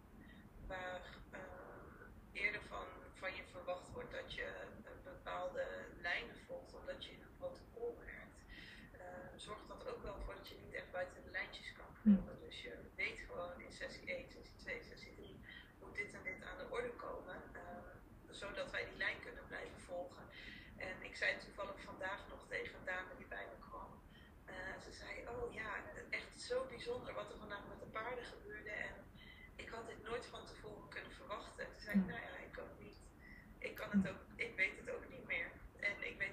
[0.67, 1.01] Waar
[1.33, 4.47] uh, eerder van, van je verwacht wordt dat je
[5.23, 5.65] bepaalde
[6.01, 8.39] lijnen volgt, omdat je in een protocol werkt,
[8.93, 9.01] uh,
[9.35, 12.35] zorgt dat ook wel voor dat je niet echt buiten de lijntjes kan komen.
[12.37, 12.45] Hm.
[12.45, 15.39] Dus je weet gewoon in sessie 1, sessie 2, sessie 3
[15.79, 17.61] moet dit en dit aan de orde komen, uh,
[18.29, 20.25] zodat wij die lijn kunnen blijven volgen.
[20.77, 23.91] En ik zei toevallig vandaag nog tegen een dame die bij me kwam.
[24.45, 24.53] Uh,
[24.85, 25.71] ze zei, oh ja,
[26.09, 28.69] echt zo bijzonder wat er vandaag met de paarden gebeurde.
[28.69, 28.95] En
[29.55, 31.65] ik had dit nooit van tevoren kunnen verwachten.
[31.71, 32.09] Toen zei ik, hm.
[32.09, 32.97] nou ja, ik ook niet.
[33.59, 34.21] Ik kan het ook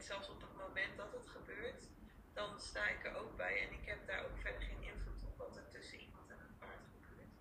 [0.09, 1.83] zelfs op het moment dat het gebeurt,
[2.33, 5.37] dan sta ik er ook bij en ik heb daar ook verder geen invloed op
[5.37, 7.37] wat er tussen iemand en een paard gebeurt.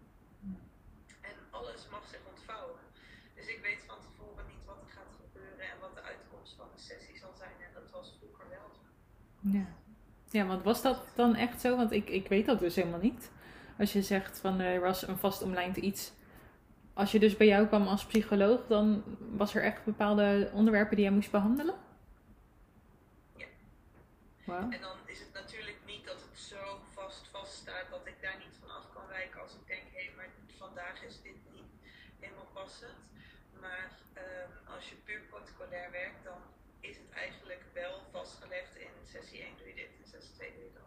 [1.21, 2.79] En alles mag zich ontvouwen.
[3.35, 6.69] Dus ik weet van tevoren niet wat er gaat gebeuren en wat de uitkomst van
[6.75, 7.61] de sessie zal zijn.
[7.61, 8.85] En dat was vroeger wel zo.
[9.41, 9.76] Ja.
[10.37, 11.75] Ja, want was dat dan echt zo?
[11.75, 13.31] Want ik, ik weet dat dus helemaal niet.
[13.77, 16.11] Als je zegt van er was een vast omlijnd iets.
[16.93, 19.03] Als je dus bij jou kwam als psycholoog, dan
[19.41, 21.75] was er echt bepaalde onderwerpen die jij moest behandelen?
[24.45, 28.55] En dan is het natuurlijk niet dat het zo vast vaststaat dat ik daar niet
[28.61, 31.71] van af kan wijken als ik denk, hé, hey, maar vandaag is dit niet
[32.19, 33.01] helemaal passend.
[33.61, 36.41] Maar um, als je puur protocolair werkt, dan
[36.79, 40.63] is het eigenlijk wel vastgelegd in sessie 1 doe je dit, in sessie 2 doe
[40.63, 40.86] je dat.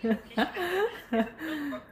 [0.00, 0.44] 哈
[1.10, 1.82] 哈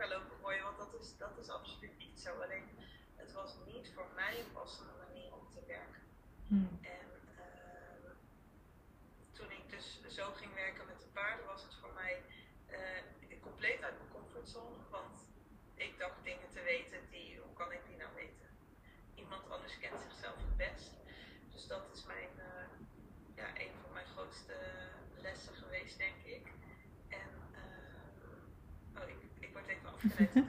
[30.03, 30.47] 呵呵呵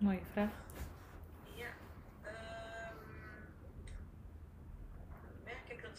[0.00, 0.50] leuke vraag.
[0.50, 0.66] Mooie vraag.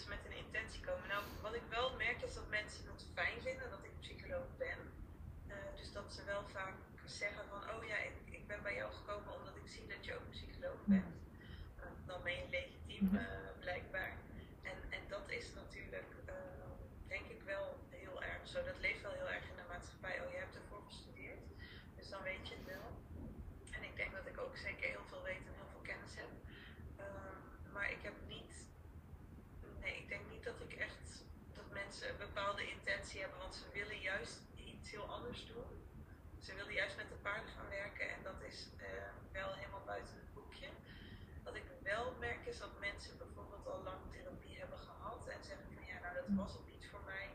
[0.08, 1.08] met een intentie komen.
[1.08, 4.80] Nou, wat ik wel merk is dat mensen het fijn vinden dat ik psycholoog ben.
[5.48, 6.74] Uh, dus dat ze wel vaak
[7.06, 10.16] zeggen van, oh ja, ik, ik, ben bij jou gekomen omdat ik zie dat je
[10.16, 11.16] ook psycholoog bent.
[11.78, 13.22] Uh, dan ben je legitiem uh,
[13.60, 14.14] blijkbaar.
[14.62, 16.06] En, en dat is natuurlijk
[18.52, 18.64] zo.
[18.64, 20.16] Dat leeft wel heel erg in de maatschappij.
[20.22, 21.44] Oh, je hebt ervoor gestudeerd,
[21.98, 22.88] dus dan weet je het wel.
[23.76, 26.32] En ik denk dat ik ook zeker heel veel weet en heel veel kennis heb.
[26.98, 28.54] Ehm, maar ik heb niet,
[29.80, 33.66] nee, ik denk niet dat ik echt, dat mensen een bepaalde intentie hebben, want ze
[33.74, 35.70] willen juist iets heel anders doen.
[36.40, 38.88] Ze willen juist met de paarden werken en dat is uh,
[39.32, 40.70] wel helemaal buiten het boekje.
[41.44, 45.68] Wat ik wel merk is dat mensen bijvoorbeeld al lang therapie hebben gehad en zeggen
[45.74, 47.30] van ja, nou dat was het niet voor mij.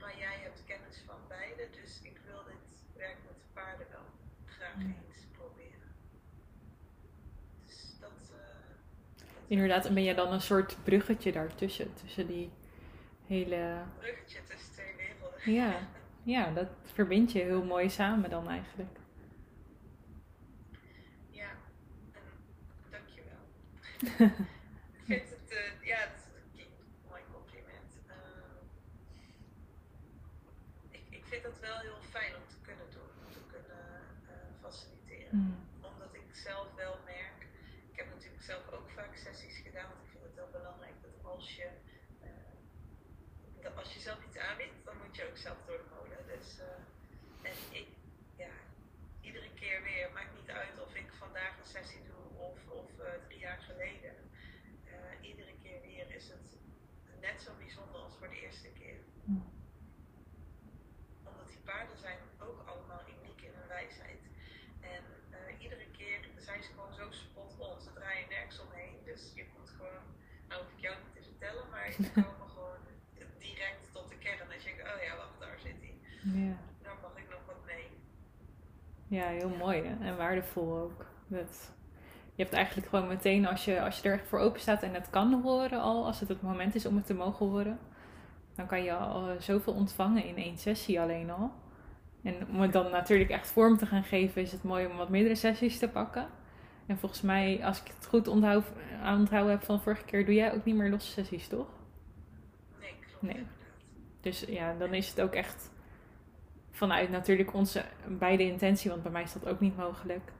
[0.00, 4.06] Maar jij hebt kennis van beide, dus ik wil dit werk met de paarden wel
[4.46, 5.94] graag eens proberen.
[7.64, 8.30] Dus dat.
[8.32, 8.62] Uh,
[9.52, 12.50] Inderdaad, en ben je dan een soort bruggetje daartussen, tussen die
[13.26, 13.82] hele.
[13.98, 15.52] Bruggetje tussen twee werelden.
[15.52, 15.88] Ja,
[16.22, 18.96] ja dat verbind je heel mooi samen dan eigenlijk.
[21.30, 21.48] Ja,
[22.90, 23.42] dankjewel.
[24.96, 26.66] ik vind het, uh, ja, het is een
[27.08, 27.92] mooi compliment.
[28.06, 28.14] Uh,
[30.90, 33.86] ik, ik vind dat wel heel fijn om te kunnen doen, om te kunnen
[34.24, 35.36] uh, faciliteren.
[35.38, 35.54] Mm.
[35.80, 37.46] Omdat ik zelf wel merk,
[37.92, 41.16] ik heb natuurlijk zelf ook vaak sessies gedaan, want ik vind het wel belangrijk dat
[41.34, 41.68] als je,
[43.60, 46.22] dat als je zelf iets aanbiedt, dan moet je ook zelf door de molen.
[46.34, 46.48] Dus,
[47.42, 47.88] en ik,
[48.36, 48.54] ja,
[49.20, 53.06] iedere keer weer, maakt niet uit of ik vandaag een sessie doe of, of uh,
[53.26, 54.14] drie jaar geleden.
[54.84, 56.48] Uh, iedere keer weer is het
[57.20, 58.98] net zo bijzonder als voor de eerste keer.
[59.24, 59.44] Mm.
[61.28, 64.22] Omdat die paarden zijn ook allemaal uniek in hun wijsheid.
[64.94, 65.02] En
[65.36, 67.80] uh, iedere keer zijn ze gewoon zo spot on.
[67.80, 68.96] Ze draaien nergens omheen.
[69.04, 70.04] Dus je komt gewoon,
[70.48, 72.82] nou hoef ik jou niet te vertellen, maar ze komen gewoon
[73.46, 74.48] direct tot de kern.
[74.48, 75.94] Dat je denkt, oh ja, wacht, daar zit hij.
[76.44, 76.56] Ja.
[76.84, 77.86] Daar mag ik nog wat mee.
[79.16, 79.94] Ja, heel mooi hè?
[80.06, 81.00] en waardevol ook.
[81.26, 81.72] Dat,
[82.34, 84.94] je hebt eigenlijk gewoon meteen, als je, als je er echt voor open staat en
[84.94, 87.78] het kan horen al, als het het moment is om het te mogen horen,
[88.54, 91.50] dan kan je al eh, zoveel ontvangen in één sessie alleen al.
[92.22, 95.08] En om het dan natuurlijk echt vorm te gaan geven, is het mooi om wat
[95.08, 96.26] meerdere sessies te pakken.
[96.86, 98.64] En volgens mij, als ik het goed onthoud,
[99.04, 101.66] onthouden heb van vorige keer, doe jij ook niet meer losse sessies, toch?
[102.80, 103.46] Nee, klopt Nee.
[104.20, 105.70] Dus ja, dan is het ook echt
[106.70, 110.32] vanuit natuurlijk onze beide intentie, want bij mij is dat ook niet mogelijk.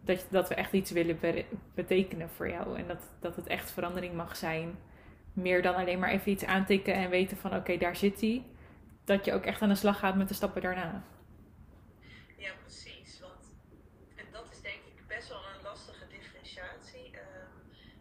[0.00, 3.70] Dat, dat we echt iets willen be- betekenen voor jou en dat, dat het echt
[3.70, 4.78] verandering mag zijn.
[5.42, 8.44] Meer dan alleen maar even iets aantikken en weten van oké, daar zit hij.
[9.04, 11.04] Dat je ook echt aan de slag gaat met de stappen daarna.
[12.36, 13.20] Ja, precies.
[13.20, 13.44] Want,
[14.16, 17.10] en dat is denk ik best wel een lastige differentiatie.
[17.12, 17.56] Ehm,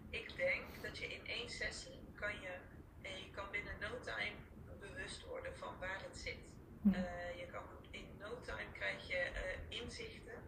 [0.10, 2.54] ik denk dat je in één sessie kan je,
[3.02, 4.38] en je kan binnen no time
[4.80, 6.46] bewust worden van waar het zit.
[6.82, 6.92] Ja.
[6.94, 10.40] Eh, je kan in no time krijg je eh, inzichten.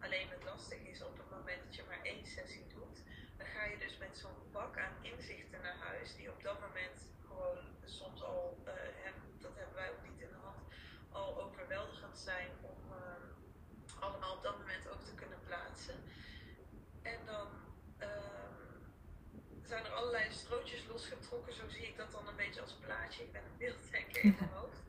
[0.00, 2.98] Alleen het lastige is op het moment dat je maar één sessie doet,
[3.36, 6.98] dan ga je dus met zo'n bak aan inzichten naar huis, die op dat moment
[7.28, 10.62] gewoon soms al, eh, en dat hebben wij ook niet in de hand,
[11.10, 15.94] al overweldigend zijn om eh, allemaal op dat moment ook te kunnen plaatsen.
[17.02, 17.48] En dan
[17.98, 18.80] ehm,
[19.62, 20.32] zijn er allerlei
[21.30, 23.22] losgetrokken, zo zie ik dat dan een beetje als plaatje.
[23.22, 24.80] Ik ben een beelddenker in mijn hoofd.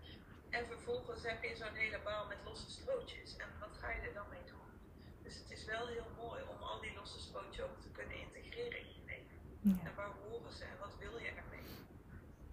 [0.49, 3.35] En vervolgens heb je zo'n hele baal met losse strootjes.
[3.37, 4.69] En wat ga je er dan mee doen?
[5.23, 8.79] Dus het is wel heel mooi om al die losse strootjes ook te kunnen integreren
[8.79, 9.37] in je leven.
[9.61, 9.77] Ja.
[9.87, 11.69] En waar horen ze en wat wil je ermee?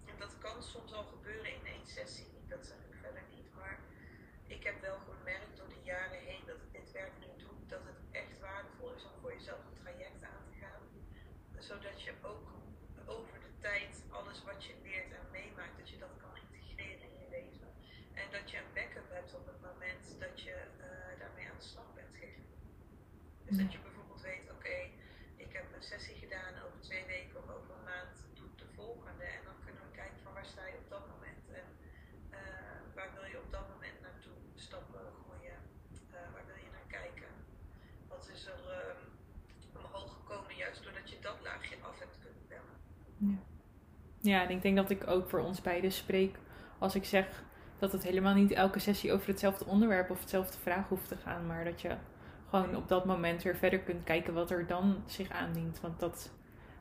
[0.05, 3.49] En dat kan soms al gebeuren in één sessie, dat zeg ik verder niet.
[3.59, 3.79] Maar
[4.47, 7.83] ik heb wel gemerkt door de jaren heen dat ik dit werk nu doe, dat
[7.89, 10.83] het echt waardevol is om voor jezelf een traject aan te gaan.
[11.59, 12.55] Zodat je ook
[13.07, 17.19] over de tijd alles wat je leert en meemaakt, dat je dat kan integreren in
[17.21, 17.69] je leven.
[18.13, 21.63] En dat je een backup hebt op het moment dat je eh, daarmee aan de
[21.73, 22.53] slag bent gegaan.
[23.55, 24.77] Dus dat je bijvoorbeeld weet, oké,
[25.45, 28.69] ik heb een sessie gedaan over twee weken of over een maand doe ik de
[28.79, 29.25] volgende.
[29.37, 31.67] En dan kunnen we kijken van waar sta je op dat moment en
[32.39, 34.37] eh, waar wil je op dat moment naartoe
[34.67, 35.57] stappen gooien.
[36.15, 37.31] Eh, waar wil je naar kijken?
[38.13, 39.01] Wat is er ehm,
[39.81, 42.75] omhoog gekomen juist doordat je dat laagje af hebt kunnen bellen.
[44.31, 46.33] Ja, en ik denk dat ik ook voor ons beiden spreek
[46.77, 47.27] als ik zeg
[47.83, 51.47] dat het helemaal niet elke sessie over hetzelfde onderwerp of hetzelfde vraag hoeft te gaan,
[51.47, 51.97] maar dat je
[52.49, 55.81] gewoon op dat moment weer verder kunt kijken wat er dan zich aandient.
[55.81, 56.31] Want dat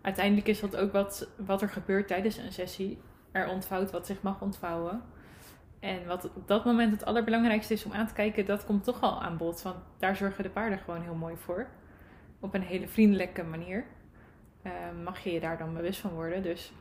[0.00, 3.02] uiteindelijk is dat ook wat, wat er gebeurt tijdens een sessie.
[3.32, 5.02] Er ontvouwt wat zich mag ontvouwen.
[5.80, 9.00] En wat op dat moment het allerbelangrijkste is om aan te kijken, dat komt toch
[9.00, 9.62] al aan bod.
[9.62, 11.66] Want daar zorgen de paarden gewoon heel mooi voor.
[12.40, 13.84] Op een hele vriendelijke manier.
[14.62, 14.72] Eh,
[15.04, 16.42] mag je je daar dan bewust van worden.
[16.42, 16.72] Dus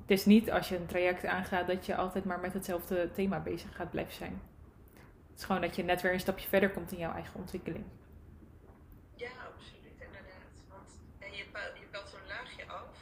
[0.00, 3.40] het is niet als je een traject aangaat dat je altijd maar met hetzelfde thema
[3.40, 4.40] bezig gaat blijven zijn.
[5.30, 7.84] Het is gewoon dat je net weer een stapje verder komt in jouw eigen ontwikkeling.
[9.14, 10.54] Ja, absoluut, inderdaad.
[10.68, 12.96] Want en je, pe- je pelt zo'n laagje af.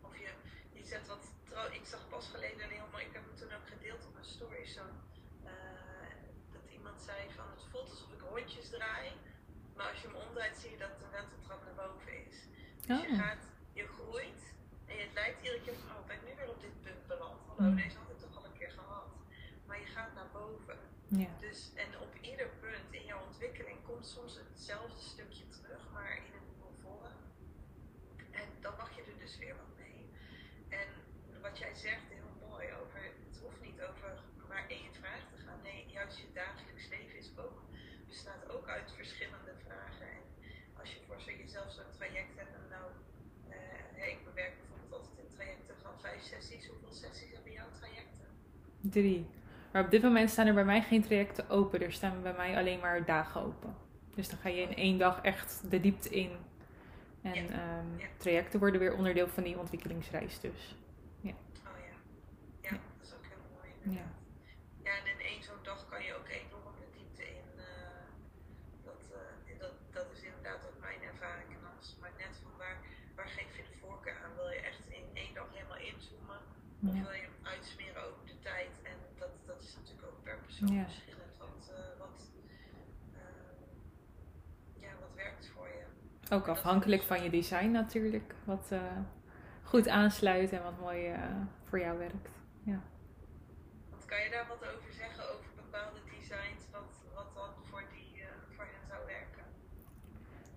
[0.00, 0.30] Of je,
[0.72, 1.66] je zet wat trouw.
[1.66, 3.04] Ik zag pas geleden een heel mooi.
[3.04, 4.66] Ik heb hem toen ook gedeeld op mijn story.
[4.66, 4.94] Zo'n
[5.44, 5.50] eh,
[12.90, 13.18] Dus je oh.
[13.18, 14.42] gaat, je groeit
[14.86, 17.40] en het lijkt iedere keer van, oh, ben ik nu weer op dit punt beland?
[17.46, 17.76] Hallo, mm.
[17.76, 19.08] deze had ik toch al een keer gehad.
[19.66, 20.78] Maar je gaat naar boven.
[21.08, 21.30] Ja.
[21.38, 26.32] Dus, en op ieder punt in jouw ontwikkeling komt soms hetzelfde stukje terug, maar in
[26.38, 27.16] een nieuwe vorm.
[28.30, 30.10] En dan mag je er dus weer wat mee.
[30.68, 30.88] En
[31.42, 34.10] wat jij zegt, heel mooi over, het hoeft niet over
[34.48, 35.62] maar één vraag te gaan.
[35.62, 37.62] Nee, juist je dagelijks leven is ook,
[38.06, 40.08] bestaat ook uit verschillende vragen.
[40.16, 40.22] En
[40.80, 41.20] als je voor
[41.50, 42.90] jezelf zo'n traject hebt, en nou,
[43.48, 46.68] uh, ik bewerk bijvoorbeeld altijd in trajecten van vijf sessies.
[46.68, 48.28] Hoeveel sessies hebben jouw trajecten?
[48.80, 49.26] Drie.
[49.72, 51.82] Maar op dit moment staan er bij mij geen trajecten open.
[51.82, 53.74] Er staan bij mij alleen maar dagen open.
[54.14, 56.30] Dus dan ga je in één dag echt de diepte in.
[57.22, 60.76] En ehm, trajecten worden weer onderdeel van die ontwikkelingsreis dus.
[61.20, 61.34] Ja.
[61.70, 61.96] Oh ja.
[62.68, 63.96] Ja, dat is ook heel mooi.
[63.96, 64.06] Ja.
[64.84, 67.48] Ja, en in één zo'n dag kan je ook enorm de diepte in.
[67.56, 67.64] Uh,
[68.88, 71.48] dat, uh, dat, dat is inderdaad ook mijn ervaring.
[71.56, 72.78] En als maar net van waar,
[73.16, 74.34] waar geef je de voorkeur aan?
[74.40, 76.40] Wil je echt in één dag helemaal inzoomen?
[76.88, 78.72] Of wil je hem uitsmeren over de tijd?
[78.90, 80.10] En dat, dat is natuurlijk
[80.68, 80.84] ja.
[80.84, 81.20] verschillend.
[81.38, 82.30] Wat, uh, wat,
[84.80, 86.34] ja, wat werkt voor je?
[86.34, 88.34] Ook afhankelijk van je design natuurlijk.
[88.44, 88.72] Wat
[89.62, 91.12] goed aansluit en wat mooi
[91.64, 92.28] voor jou werkt.
[92.62, 92.80] Ja.
[94.06, 98.22] Kan je daar wat over zeggen, over bepaalde designs, wat, wat dan voor, die,
[98.56, 99.44] voor hen zou werken?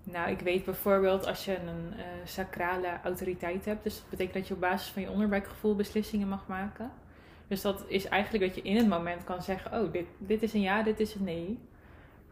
[0.03, 4.47] Nou, ik weet bijvoorbeeld als je een uh, sacrale autoriteit hebt, dus dat betekent dat
[4.47, 6.91] je op basis van je onderbuikgevoel beslissingen mag maken.
[7.47, 10.53] Dus dat is eigenlijk dat je in het moment kan zeggen, oh, dit, dit is
[10.53, 11.59] een ja, dit is een nee.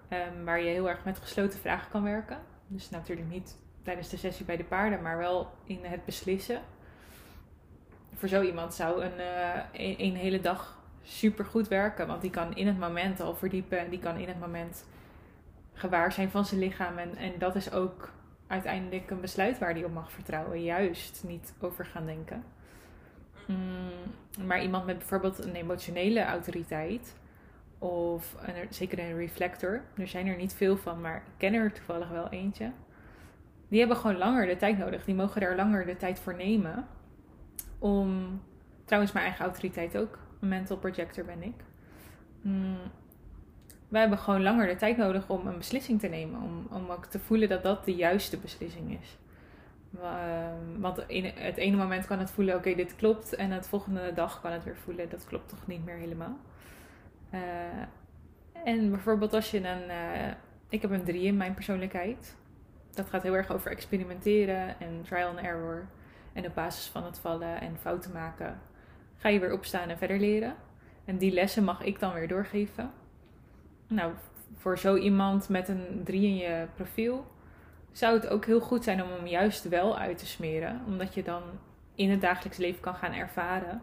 [0.10, 2.38] Um, waar je heel erg met gesloten vragen kan werken.
[2.68, 6.62] Dus natuurlijk niet tijdens de sessie bij de paarden, maar wel in het beslissen.
[8.14, 12.08] Voor zo iemand zou een, uh, een, hele dag super goed werken.
[12.08, 13.90] Want die kan in het moment al verdiepen.
[13.90, 14.86] Die kan in het moment
[15.74, 16.98] gewaar zijn van zijn lichaam.
[16.98, 18.12] En, en dat is ook
[18.48, 20.64] uiteindelijk een besluit waar die op mag vertrouwen.
[20.64, 22.44] Juist niet over gaan denken.
[23.46, 27.16] Mm, maar iemand met bijvoorbeeld een emotionele autoriteit.
[27.80, 29.82] Of een, zeker een reflector.
[29.98, 32.72] Er zijn er niet veel van, maar ik ken er toevallig wel eentje.
[33.68, 35.06] Die hebben gewoon langer de tijd nodig.
[35.06, 36.88] Die mogen daar langer de tijd voor nemen.
[37.80, 38.42] Om,
[38.86, 41.56] trouwens mijn eigen autoriteit ook mental projector ben ik.
[42.42, 42.78] Mm,
[43.88, 46.42] wij hebben gewoon langer de tijd nodig om een beslissing te nemen.
[46.42, 49.18] Om, om ook te voelen dat dat de juiste beslissing is.
[50.00, 53.36] Ehm, want in het ene moment kan het voelen, oké, dit klopt.
[53.36, 56.38] En het volgende dag kan het weer voelen, dat klopt toch niet meer helemaal.
[57.34, 57.40] Uh,
[58.64, 59.90] en bijvoorbeeld als je een...
[59.90, 60.32] Uh,
[60.70, 62.36] ik heb een drie in mijn persoonlijkheid.
[62.92, 65.88] Dat gaat heel erg over experimenteren en trial and error.
[66.34, 68.60] En op basis van het vallen en fouten maken
[69.18, 70.56] ga je weer opstaan en verder leren.
[71.06, 72.92] En die lessen mag ik dan weer doorgeven.
[73.88, 74.14] Nou,
[74.58, 77.26] voor zo iemand met een 3 in je profiel
[77.92, 80.82] zou het ook heel goed zijn om hem juist wel uit te smeren.
[80.86, 81.44] Omdat je dan
[81.96, 83.82] in het dagelijks leven kan gaan ervaren.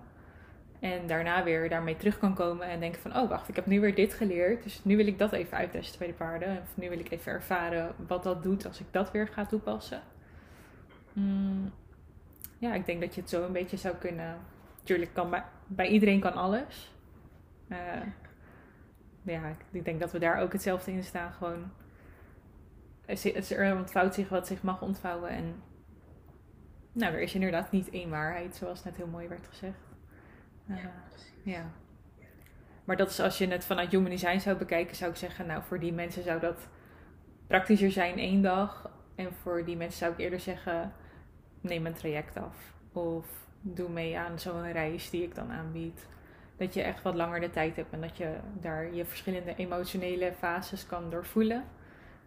[0.80, 3.16] En daarna weer daarmee terug kan komen en denken van...
[3.16, 4.62] oh, wacht, ik heb nu weer dit geleerd.
[4.62, 6.59] Dus nu wil ik dat even uittesten bij de paarden.
[6.62, 10.02] Of nu wil ik even ervaren wat dat doet als ik dat weer ga toepassen.
[11.12, 11.72] Mm,
[12.59, 14.38] ja, ik denk dat je het zo een beetje zou kunnen
[14.88, 16.92] Tuurlijk kan bij, bij iedereen kan alles.
[17.68, 17.78] Uh,
[19.22, 21.32] ja, ik denk dat we daar ook hetzelfde in staan.
[21.32, 21.70] Gewoon,
[23.50, 25.30] er ontvouwt zich wat zich mag ontvouwen.
[25.30, 25.62] En
[26.92, 29.78] nou, er is inderdaad niet één waarheid, zoals net heel mooi werd gezegd.
[30.66, 30.76] Uh,
[31.42, 31.70] ja.
[32.84, 35.62] Maar dat is als je het vanuit human design zou bekijken, zou ik zeggen, nou
[35.62, 36.68] voor die mensen zou dat
[37.46, 38.90] praktischer zijn één dag.
[39.14, 40.92] En voor die mensen zou ik eerder zeggen,
[41.61, 42.72] neem een traject af.
[42.92, 43.26] Of
[43.61, 46.06] doe mee aan zo'n reis die ik dan aanbied.
[46.56, 50.32] Dat je echt wat langer de tijd hebt en dat je daar je verschillende emotionele
[50.38, 51.64] fases kan doorvoelen.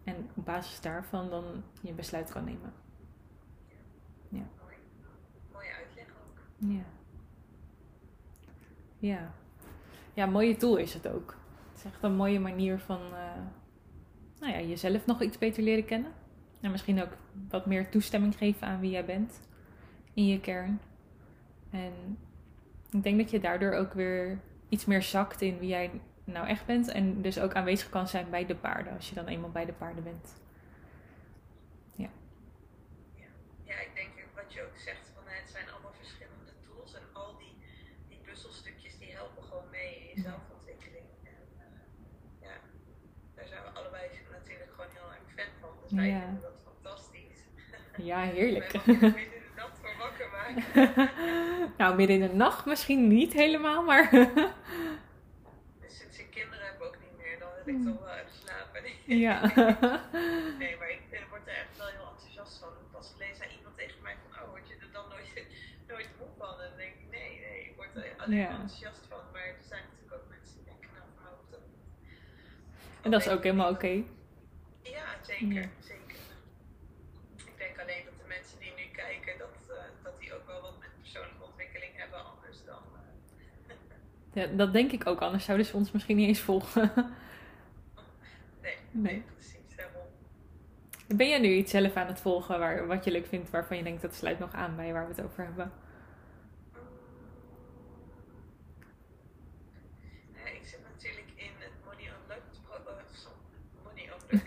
[0.03, 2.73] En op basis daarvan dan je besluit kan nemen.
[4.29, 4.47] Ja.
[4.61, 4.75] Mooi.
[5.51, 6.39] Mooie uitleg ook.
[6.57, 6.83] Ja.
[8.97, 9.33] Ja.
[10.13, 11.35] Ja, mooie tool is het ook.
[11.69, 13.41] Het is echt een mooie manier van uh,
[14.39, 16.11] nou ja, jezelf nog iets beter leren kennen.
[16.61, 17.17] En misschien ook
[17.49, 19.39] wat meer toestemming geven aan wie jij bent
[20.13, 20.79] in je kern.
[21.69, 22.17] En
[22.91, 24.39] ik denk dat je daardoor ook weer
[24.69, 25.91] iets meer zakt in wie jij
[26.24, 26.88] nou echt bent.
[26.88, 29.74] En dus ook aanwezig kan zijn bij de paarden, als je dan eenmaal bij de
[29.74, 30.41] paarden bent.
[31.95, 32.09] Ja.
[33.15, 33.28] Ja,
[33.63, 36.93] ja ik denk wat je ook zegt, van het zijn allemaal verschillende tools.
[36.93, 37.55] En al die,
[38.09, 41.05] die puzzelstukjes die helpen gewoon mee in je zelfontwikkeling.
[41.24, 41.63] En uh,
[42.41, 42.53] ja,
[43.36, 45.69] daar zijn we allebei natuurlijk gewoon heel erg fan van.
[45.84, 46.19] Dus wij ja.
[46.19, 47.39] vinden dat fantastisch.
[47.97, 48.86] Ja, heerlijk.
[51.78, 54.09] nou, midden in de nacht misschien niet helemaal, maar
[57.66, 57.86] dat ik mm.
[57.91, 58.82] toch eh, wel even slapen.
[59.26, 59.36] Ja.
[60.62, 62.74] nee, maar ik, word er echt wel heel enthousiast van.
[62.91, 63.07] pas
[63.41, 65.30] als iemand tegen mij van, oh, word je er dan nooit,
[65.91, 66.53] nooit moe van?
[66.62, 69.24] En dan denk ik, nee, nee, ik word er alleen enthousiast van.
[69.34, 71.36] Maar er zijn natuurlijk ook mensen die denken, nou, hou.
[73.03, 73.93] En dat is ook helemaal oké.
[74.95, 76.20] Ja, zeker, zeker.
[77.51, 80.62] Ik denk alleen dat de mensen die nu kijken, dat, eh, dat die ook wel
[80.62, 82.84] wat met persoonlijke ontwikkeling hebben, anders dan...
[82.95, 83.76] Eh,
[84.34, 86.91] ja, dat denk ik ook, anders zouden ze ons misschien niet eens volgen.
[89.07, 90.01] nee, precies, daarom.
[91.07, 93.83] Ben jij nu iets zelf aan het volgen waar, wat je leuk vindt, waarvan je
[93.83, 95.71] denkt dat sluit nog aan bij waar we het over hebben?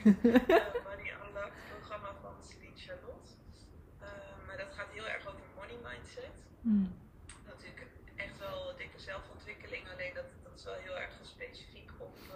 [0.05, 3.31] Money Unlocked programma van Celine Charlotte.
[4.03, 6.37] Uh, maar dat gaat heel erg over money mindset.
[6.61, 6.95] Mm.
[7.47, 7.87] Natuurlijk
[8.17, 12.35] echt wel dikke zelfontwikkeling, alleen dat, dat is wel heel erg specifiek op uh,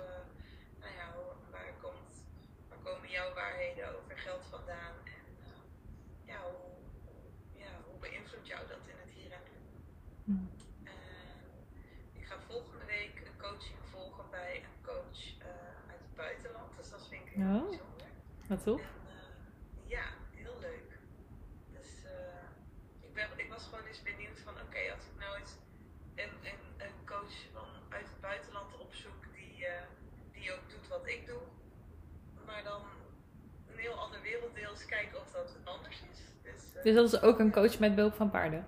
[0.80, 1.14] nou ja,
[1.50, 2.24] waar, komt,
[2.68, 5.60] waar komen jouw waarheden over geld vandaan en uh,
[6.24, 6.74] ja, hoe,
[7.62, 9.58] ja, hoe beïnvloedt jou dat in het hier en nu.
[10.24, 10.50] Mm.
[12.12, 15.20] ik ga volgende week een coaching volgen bij een coach
[15.90, 16.74] uit het buitenland,
[17.38, 17.88] heel oh.
[18.48, 18.82] Wat tof.
[19.86, 20.98] Ja, heel leuk.
[21.72, 25.54] Dus uh, ik, ben, ik was gewoon eens benieuwd van oké, als ik nou eens
[26.14, 29.66] een, een, een coach van uit het buitenland opzoek die, uh,
[30.32, 31.42] die ook doet wat ik doe,
[32.46, 32.82] maar dan
[33.70, 36.18] een heel ander werelddeel eens kijken of dat anders is.
[36.42, 38.66] Dus, dus dat is ook een coach met behulp van paarden?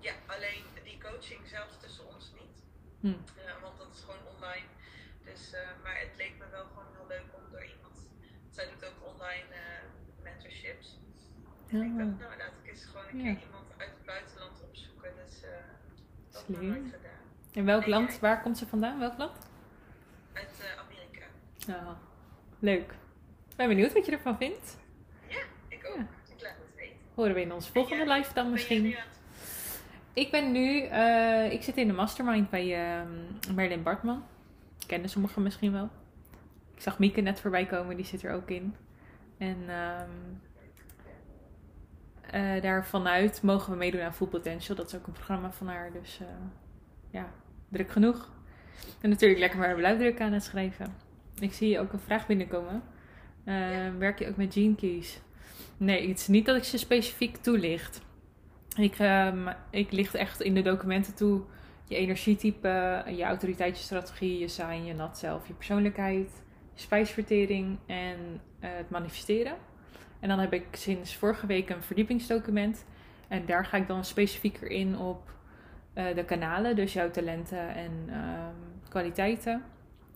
[0.00, 2.62] Ja, alleen die coaching zelfs tussen ons niet.
[3.00, 3.60] Hm.
[3.62, 4.66] want dat is gewoon online.
[5.24, 7.78] Dus, maar het leek me wel gewoon heel leuk om door iemand
[8.58, 10.98] zij doet ook online uh, mentorships.
[11.70, 15.10] Ik dacht, nou laat ik eens gewoon een keer iemand uit het buitenland opzoeken.
[15.24, 15.48] Dus uh,
[16.30, 17.10] dat heb ik nooit gedaan.
[17.52, 18.98] In welk land, waar komt ze vandaan?
[18.98, 19.38] Welk land?
[20.32, 21.86] Uit uh, Amerika.
[21.86, 21.90] Oh,
[22.58, 22.90] leuk.
[23.48, 24.78] Ik ben benieuwd wat je ervan vindt.
[25.28, 25.98] Ja, ik ook.
[26.36, 26.96] Ik laat het weten.
[27.14, 28.96] Horen we in onze volgende live dan misschien.
[30.12, 33.08] Ik ben nu, uh, ik zit in de mastermind bij uh,
[33.54, 34.24] Merlin Bartman.
[34.86, 35.90] Kennen sommigen misschien wel.
[36.74, 38.76] Ik zag Mieke net voorbij komen, die zit er ook in.
[39.38, 40.40] En um,
[42.34, 44.76] uh, daar vanuit mogen we meedoen aan Full Potential.
[44.76, 45.92] Dat is ook een programma van haar.
[45.92, 46.26] Dus uh,
[47.10, 47.26] ja,
[47.68, 48.30] druk genoeg.
[49.00, 50.94] En natuurlijk lekker maar blauwdruk aan het schrijven.
[51.40, 52.82] Ik zie ook een vraag binnenkomen.
[53.44, 53.96] Uh, ja.
[53.96, 55.20] Werk je ook met Gene Keys?
[55.76, 58.00] Nee, het is niet dat ik ze specifiek toelicht.
[58.76, 61.42] Ik, um, ik licht echt in de documenten toe
[61.84, 66.42] je energietype, je autoriteitsstrategie, je zijn, je nat zelf, je persoonlijkheid
[66.74, 69.56] spijsvertering en het manifesteren.
[70.20, 72.84] En dan heb ik sinds vorige week een verdiepingsdocument.
[73.28, 75.30] En daar ga ik dan specifieker in op
[75.94, 79.64] uh, de kanalen, dus jouw talenten en um, kwaliteiten.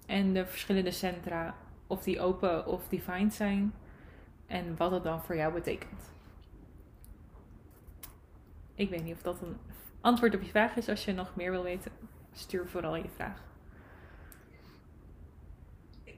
[0.07, 1.55] En de verschillende centra,
[1.87, 3.75] of die open of defined zijn.
[4.47, 6.11] En wat het dan voor jou betekent.
[8.75, 9.57] Ik weet niet of dat een
[10.01, 10.89] antwoord op je vraag is.
[10.89, 11.93] Als je nog meer wil weten,
[12.33, 13.43] stuur vooral je vraag.
[16.05, 16.13] We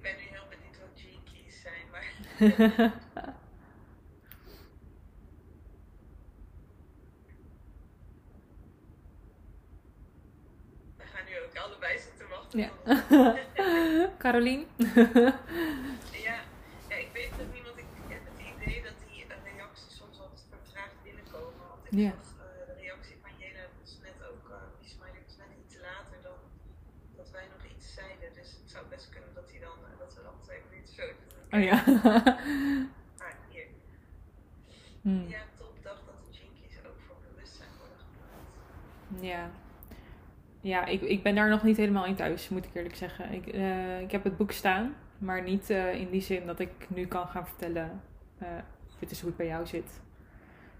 [10.98, 12.43] gaan nu ook allebei zitten wachten.
[12.54, 12.70] Ja.
[14.22, 14.66] Carolien?
[16.26, 16.38] ja.
[16.88, 17.78] ja, ik weet dat niemand.
[17.78, 21.64] Ik heb het idee dat die reacties soms wat vertraagd binnenkomen.
[21.72, 22.10] Want ik ja.
[22.10, 25.76] zag uh, de reactie van Jena dus net ook, uh, die smiley was net iets
[25.88, 26.38] later dan
[27.18, 28.28] dat wij nog iets zeiden.
[28.38, 31.06] Dus het zou best kunnen dat, hij dan, uh, dat we dan twee minuten zo
[31.54, 31.76] Oh ja.
[33.24, 33.68] ah, hier.
[35.02, 35.26] Hmm.
[35.34, 38.54] Ja, top dag dat de jinkies ook voor bewustzijn worden gebruikt.
[39.30, 39.42] Ja.
[40.64, 43.32] Ja, ik, ik ben daar nog niet helemaal in thuis, moet ik eerlijk zeggen.
[43.32, 46.70] Ik, uh, ik heb het boek staan, maar niet uh, in die zin dat ik
[46.88, 48.02] nu kan gaan vertellen:
[48.42, 48.48] uh,
[48.98, 50.00] dit is hoe het bij jou zit.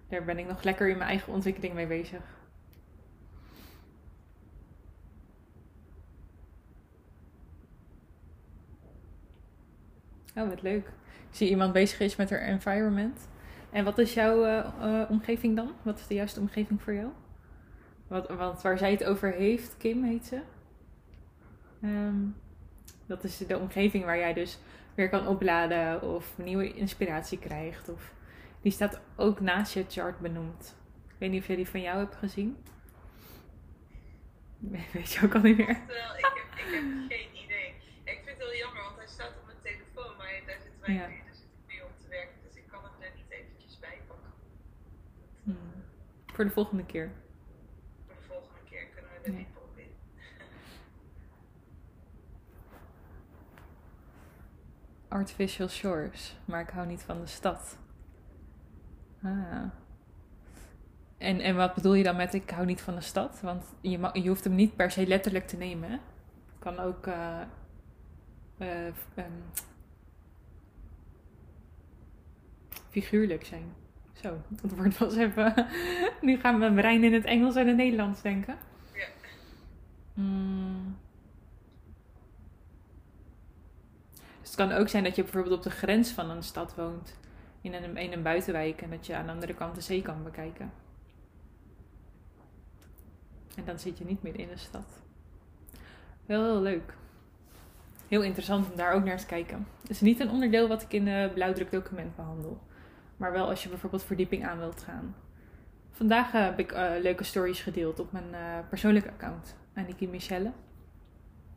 [0.09, 2.23] Daar ben ik nog lekker in mijn eigen ontwikkeling mee bezig.
[10.37, 10.87] Oh, wat leuk.
[11.31, 13.29] Ik zie iemand bezig is met haar environment.
[13.71, 14.65] En wat is jouw
[15.09, 15.73] omgeving dan?
[15.83, 17.09] Wat is de juiste omgeving voor jou?
[18.07, 20.41] Wat, want waar zij het over heeft, Kim heet ze.
[21.83, 22.37] Um,
[23.07, 24.59] dat is de omgeving waar jij dus
[24.95, 27.89] weer kan opladen of nieuwe inspiratie krijgt.
[27.89, 28.13] Of,
[28.61, 30.77] die staat ook naast je chart benoemd.
[31.09, 32.57] Ik weet niet of jij die van jou hebt gezien.
[34.93, 35.71] Weet je ook al niet meer.
[35.71, 37.75] ik, heb, ik heb geen idee.
[38.05, 39.33] Ik vind het wel jammer, want hij staat
[40.93, 41.07] ja.
[41.07, 42.35] dus zit ik mee om te werken.
[42.47, 44.33] Dus ik kan hem er niet eventjes bij pakken.
[45.43, 45.85] Hmm.
[46.27, 47.11] Voor de volgende keer.
[48.07, 49.39] Voor de volgende keer kunnen we er ja.
[49.39, 49.93] niet op in.
[55.15, 57.79] Artificial Shores, maar ik hou niet van de stad.
[59.23, 59.65] Ah.
[61.19, 63.41] En, en wat bedoel je dan met ik hou niet van de stad?
[63.41, 65.91] Want je, je hoeft hem niet per se letterlijk te nemen.
[65.91, 65.95] Hè?
[65.95, 67.41] Het kan ook uh,
[68.59, 68.87] uh,
[69.17, 69.43] um,
[72.91, 73.73] figuurlijk zijn.
[74.13, 75.67] Zo, dat wordt wel eens even.
[76.21, 78.57] nu gaan mijn brein in het Engels en het Nederlands denken.
[78.93, 79.07] Ja.
[80.15, 80.97] Mm.
[84.57, 87.19] Het kan ook zijn dat je bijvoorbeeld op de grens van een stad woont.
[87.61, 88.83] In een, een buitenwijk.
[88.83, 90.73] En dat je aan de andere kant de zee kan bekijken.
[93.57, 95.03] En dan zit je niet meer in de stad.
[96.27, 96.95] Wel heel leuk.
[98.09, 99.67] Heel interessant om daar ook naar te kijken.
[99.81, 102.61] Het is niet een onderdeel wat ik in een blauwdrukdocument behandel.
[103.17, 105.15] Maar wel als je bijvoorbeeld verdieping aan wilt gaan.
[105.91, 110.53] Vandaag eh, heb ik uh, leuke stories gedeeld op mijn uh, persoonlijke account, Aniki Michelle.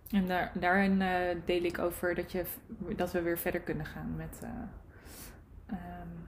[0.09, 0.97] En daar, daarin
[1.45, 2.45] deel ik over dat, je,
[2.95, 4.41] dat we weer verder kunnen gaan met.
[5.71, 6.27] Um,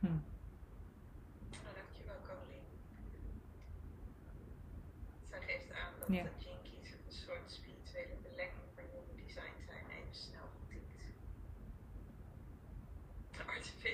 [0.00, 0.06] hm.
[1.50, 2.66] Dankjewel, Caroline.
[5.28, 6.24] Zij geeft aan dat ja.
[6.24, 6.60] staat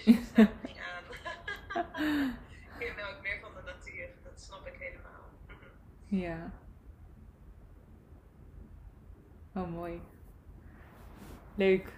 [0.66, 1.04] niet aan.
[2.78, 5.30] ik ben ook meer van de natuur, dat snap ik helemaal.
[6.06, 6.52] ja.
[9.56, 10.00] Oh, mooi.
[11.54, 11.92] Leuk.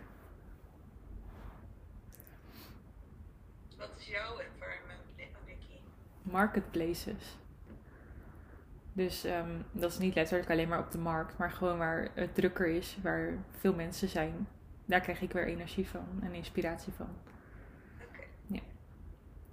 [3.78, 5.00] Wat is jouw environment,
[5.46, 5.80] Nicky?
[6.22, 7.36] Marketplaces.
[8.92, 12.34] Dus um, dat is niet letterlijk alleen maar op de markt, maar gewoon waar het
[12.34, 14.48] drukker is, waar veel mensen zijn.
[14.84, 17.09] Daar krijg ik weer energie van en inspiratie van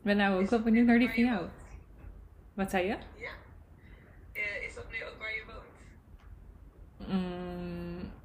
[0.06, 1.48] ben nou ook wel benieuwd naar die van jou.
[2.54, 2.98] Wat zei je?
[3.16, 3.32] Ja.
[4.34, 5.74] Uh, is dat nu ook waar je woont?
[7.10, 7.75] Mm,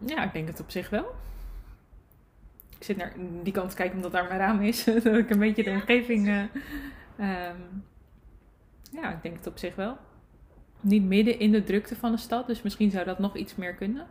[0.07, 1.15] ja, ik denk het op zich wel.
[2.79, 4.85] Ik zit naar die kant te kijken omdat daar mijn raam is.
[5.05, 6.29] dat ik een beetje de omgeving.
[6.29, 6.43] Uh,
[7.19, 7.85] um,
[8.91, 9.97] ja, ik denk het op zich wel.
[10.81, 13.75] Niet midden in de drukte van de stad, dus misschien zou dat nog iets meer
[13.75, 14.07] kunnen.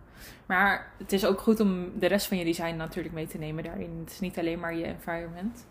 [0.45, 3.63] Maar het is ook goed om de rest van je design natuurlijk mee te nemen
[3.63, 3.99] daarin.
[3.99, 5.65] Het is niet alleen maar je environment.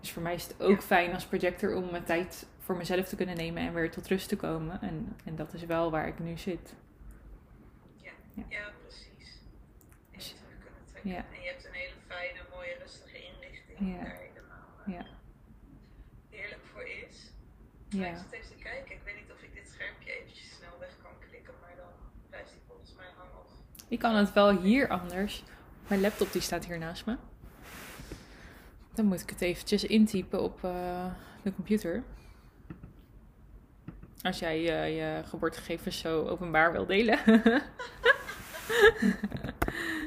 [0.00, 3.16] Dus voor mij is het ook fijn als projector om mijn tijd voor mezelf te
[3.16, 4.80] kunnen nemen en weer tot rust te komen.
[4.80, 6.74] En, en dat is wel waar ik nu zit.
[7.96, 8.42] Ja, ja.
[8.48, 9.40] ja precies.
[10.10, 10.91] En je kunnen trekken.
[11.02, 11.16] Ja.
[11.16, 14.04] En je hebt een hele fijne, mooie, rustige inrichting ja.
[14.04, 15.06] daar helemaal uh, ja.
[16.30, 17.32] heerlijk voor is.
[17.88, 18.06] Ja.
[18.06, 18.94] ik zit even te kijken.
[18.94, 21.92] Ik weet niet of ik dit schermpje eventjes snel weg kan klikken, maar dan
[22.28, 23.46] blijft die volgens mij hangen.
[23.88, 25.44] Ik kan het wel hier anders.
[25.88, 27.16] Mijn laptop die staat hier naast me.
[28.94, 31.06] Dan moet ik het eventjes intypen op uh,
[31.42, 32.02] de computer.
[34.22, 37.18] Als jij uh, je geboortegegevens zo openbaar wil delen.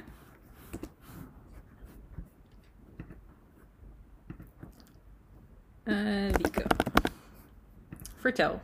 [5.86, 6.66] uh, Lieke.
[8.16, 8.62] Vertel.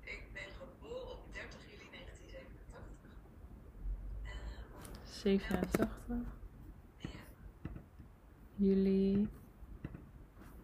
[0.00, 2.80] Ik ben geboren op 30 juli 1987.
[5.04, 5.88] 87
[8.56, 9.28] juli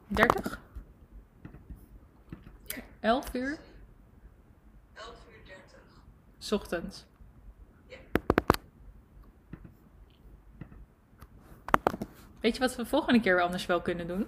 [0.09, 0.61] 30?
[2.67, 2.83] Ja.
[3.01, 3.59] 11 uur?
[4.95, 5.81] 11 uur 30.
[6.39, 7.05] S ochtends.
[7.87, 7.97] Ja.
[12.41, 14.27] Weet je wat we volgende keer anders wel kunnen doen?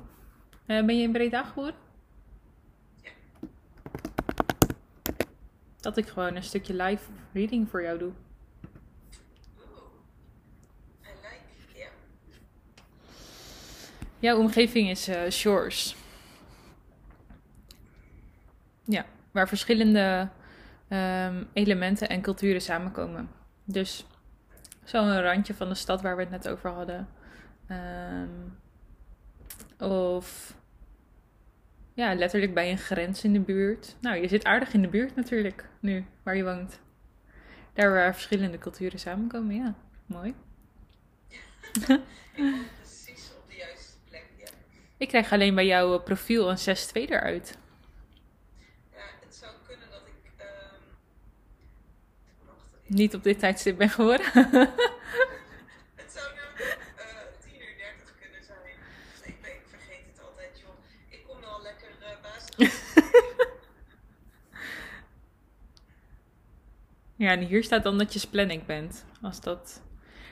[0.68, 1.74] Uh, ben je in Breda geboren?
[3.02, 3.10] Ja.
[5.80, 8.12] Dat ik gewoon een stukje live reading voor jou doe.
[14.20, 15.96] Jouw omgeving is uh, shores.
[18.84, 20.28] Ja, waar verschillende
[20.88, 23.30] um, elementen en culturen samenkomen.
[23.64, 24.06] Dus
[24.84, 27.08] zo'n randje van de stad waar we het net over hadden.
[27.70, 28.58] Um,
[29.78, 30.56] of
[31.98, 33.96] ja, letterlijk bij een grens in de buurt.
[34.00, 36.80] Nou, je zit aardig in de buurt natuurlijk, nu, waar je woont.
[37.72, 39.74] Daar waar verschillende culturen samenkomen, ja.
[40.06, 40.34] Mooi.
[44.96, 46.60] Ik krijg alleen bij jouw profiel een 6-2
[46.92, 47.58] eruit.
[48.92, 50.32] Ja, het zou kunnen dat ik.
[50.40, 50.46] Um...
[52.96, 54.26] Niet op dit tijdstip ben geworden.
[56.02, 57.04] het zou namelijk uh,
[57.40, 58.58] 10 uur 30 kunnen zijn.
[59.22, 60.74] Ik, ik vergeet het altijd, joh.
[61.08, 62.86] Ik kom wel lekker uh, basis.
[67.18, 69.04] Ja, en hier staat dan dat je planning bent.
[69.22, 69.82] Als dat.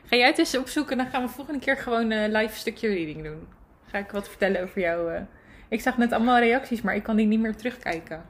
[0.05, 2.89] Ga jij het eens opzoeken, dan gaan we volgende keer gewoon een uh, live stukje
[2.89, 3.49] reading doen
[3.97, 5.13] ga ik wat vertellen over jou.
[5.13, 5.21] Uh.
[5.69, 8.25] Ik zag net allemaal reacties, maar ik kan die niet meer terugkijken.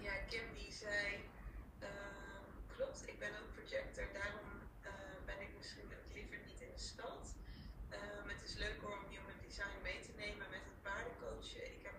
[0.00, 1.06] Ja, Kim die zei,
[1.82, 1.88] uh,
[2.76, 4.48] klopt, ik ben ook projector, daarom
[4.82, 4.90] uh,
[5.26, 7.24] ben ik misschien ook liever niet in de stad.
[7.90, 11.64] Um, het is leuk om human design mee te nemen met het paardencoachen.
[11.78, 11.96] Ik heb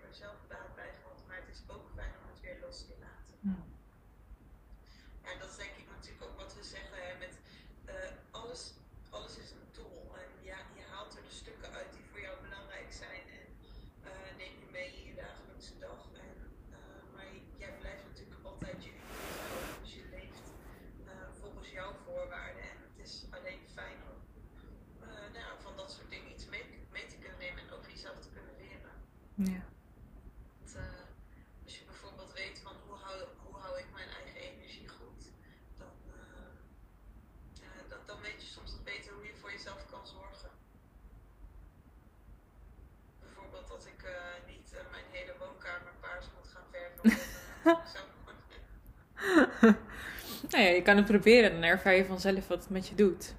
[50.60, 51.50] ja, je kan het proberen.
[51.50, 53.34] Dan ervaar je vanzelf wat het met je doet.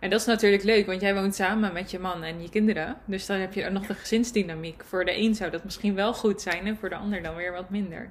[0.00, 2.96] En dat is natuurlijk leuk, want jij woont samen met je man en je kinderen.
[3.04, 4.82] Dus dan heb je ook nog de gezinsdynamiek.
[4.84, 7.52] Voor de een zou dat misschien wel goed zijn en voor de ander dan weer
[7.52, 8.10] wat minder.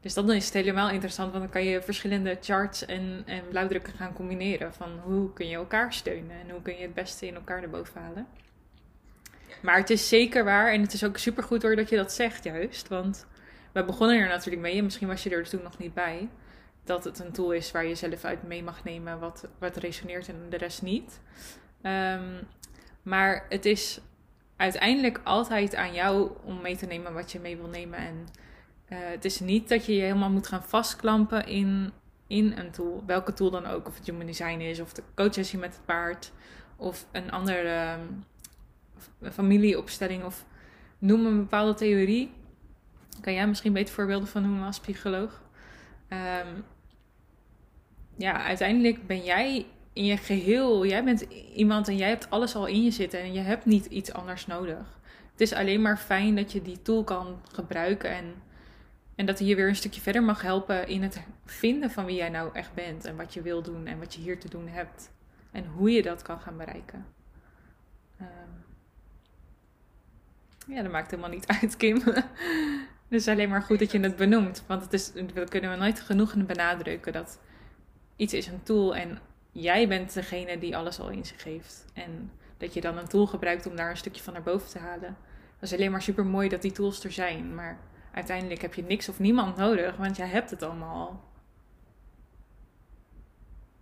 [0.00, 3.92] Dus dan is het helemaal interessant, want dan kan je verschillende charts en, en blauwdrukken
[3.92, 4.74] gaan combineren.
[4.74, 8.00] Van hoe kun je elkaar steunen en hoe kun je het beste in elkaar erboven
[8.00, 8.26] halen.
[9.62, 12.44] Maar het is zeker waar en het is ook supergoed hoor dat je dat zegt
[12.44, 12.88] juist.
[12.88, 13.26] Want
[13.72, 16.28] we begonnen er natuurlijk mee en misschien was je er toen nog niet bij.
[16.88, 20.28] Dat het een tool is waar je zelf uit mee mag nemen wat, wat resoneert
[20.28, 21.20] en de rest niet.
[21.82, 22.42] Ehm,
[23.02, 24.00] maar het is
[24.56, 27.98] uiteindelijk altijd aan jou om mee te nemen wat je mee wil nemen.
[27.98, 28.26] En
[28.88, 31.92] uh, het is niet dat je je helemaal moet gaan vastklampen in,
[32.26, 33.02] in een tool.
[33.06, 33.86] Welke tool dan ook.
[33.86, 36.32] Of het human design is, of de coachessie met het paard.
[36.76, 38.24] Of een andere um,
[39.32, 40.24] familieopstelling.
[40.24, 40.44] Of
[40.98, 42.32] noem een bepaalde theorie.
[43.20, 45.42] Kan jij misschien beter voorbeelden van noemen als psycholoog?
[46.08, 46.64] Um,
[48.18, 50.86] ja, uiteindelijk ben jij in je geheel.
[50.86, 51.20] Jij bent
[51.54, 53.20] iemand en jij hebt alles al in je zitten.
[53.20, 54.98] En je hebt niet iets anders nodig.
[55.32, 58.34] Het is alleen maar fijn dat je die tool kan gebruiken en
[59.18, 62.16] en dat hij je weer een stukje verder mag helpen in het vinden van wie
[62.16, 63.04] jij nou echt bent.
[63.04, 65.10] En wat je wil doen en wat je hier te doen hebt.
[65.50, 67.06] En hoe je dat kan gaan bereiken.
[68.20, 68.26] Um,
[70.74, 72.02] ja, dat maakt helemaal niet uit, Kim.
[73.08, 74.64] dus alleen maar goed dat je het benoemt.
[74.66, 77.12] Want het is, dat kunnen we nooit genoeg benadrukken.
[77.12, 77.40] Dat
[78.18, 79.18] iets is een tool en
[79.52, 81.84] jij bent degene die alles al in zich heeft.
[81.92, 84.78] En dat je dan een tool gebruikt om daar een stukje van naar boven te
[84.78, 85.16] halen.
[85.60, 87.54] Dat is alleen maar super mooi dat die tools er zijn.
[87.54, 87.78] Maar
[88.12, 91.24] uiteindelijk heb je niks of niemand nodig, want jij hebt het allemaal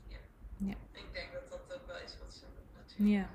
[0.08, 0.16] Ja.
[0.56, 0.74] ja.
[0.92, 2.44] Ik denk dat dat ook wel is wat ze
[2.76, 3.18] natuurlijk.
[3.18, 3.28] Ja.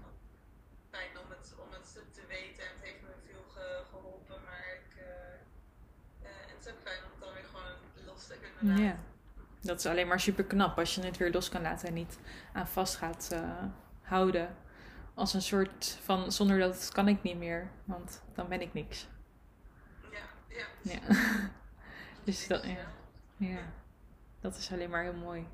[0.90, 3.44] Fijn om het, om het te weten en het heeft me veel
[3.92, 5.06] geholpen, maar ik, uh,
[6.24, 8.84] uh, het is ook fijn om het dan weer gewoon los te kunnen laten.
[8.84, 9.11] Ja.
[9.62, 12.20] Dat is alleen maar super knap als je het weer los kan laten en niet
[12.54, 13.64] aan vast gaat uh,
[14.02, 14.56] houden.
[15.14, 19.08] Als een soort van zonder dat kan ik niet meer, want dan ben ik niks.
[20.82, 21.00] Ja.
[22.24, 22.88] dus dat, ja.
[23.38, 23.60] ja.
[24.40, 25.48] Dat is alleen maar heel mooi.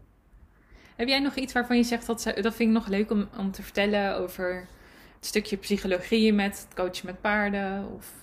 [0.96, 3.52] Heb jij nog iets waarvan je zegt dat dat vind ik nog leuk om, om
[3.52, 4.68] te vertellen over
[5.16, 8.14] het stukje psychologie met het coachen met paarden of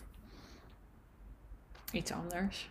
[1.92, 2.70] iets anders?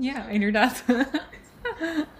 [0.00, 0.82] Ja, inderdaad.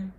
[0.00, 0.14] En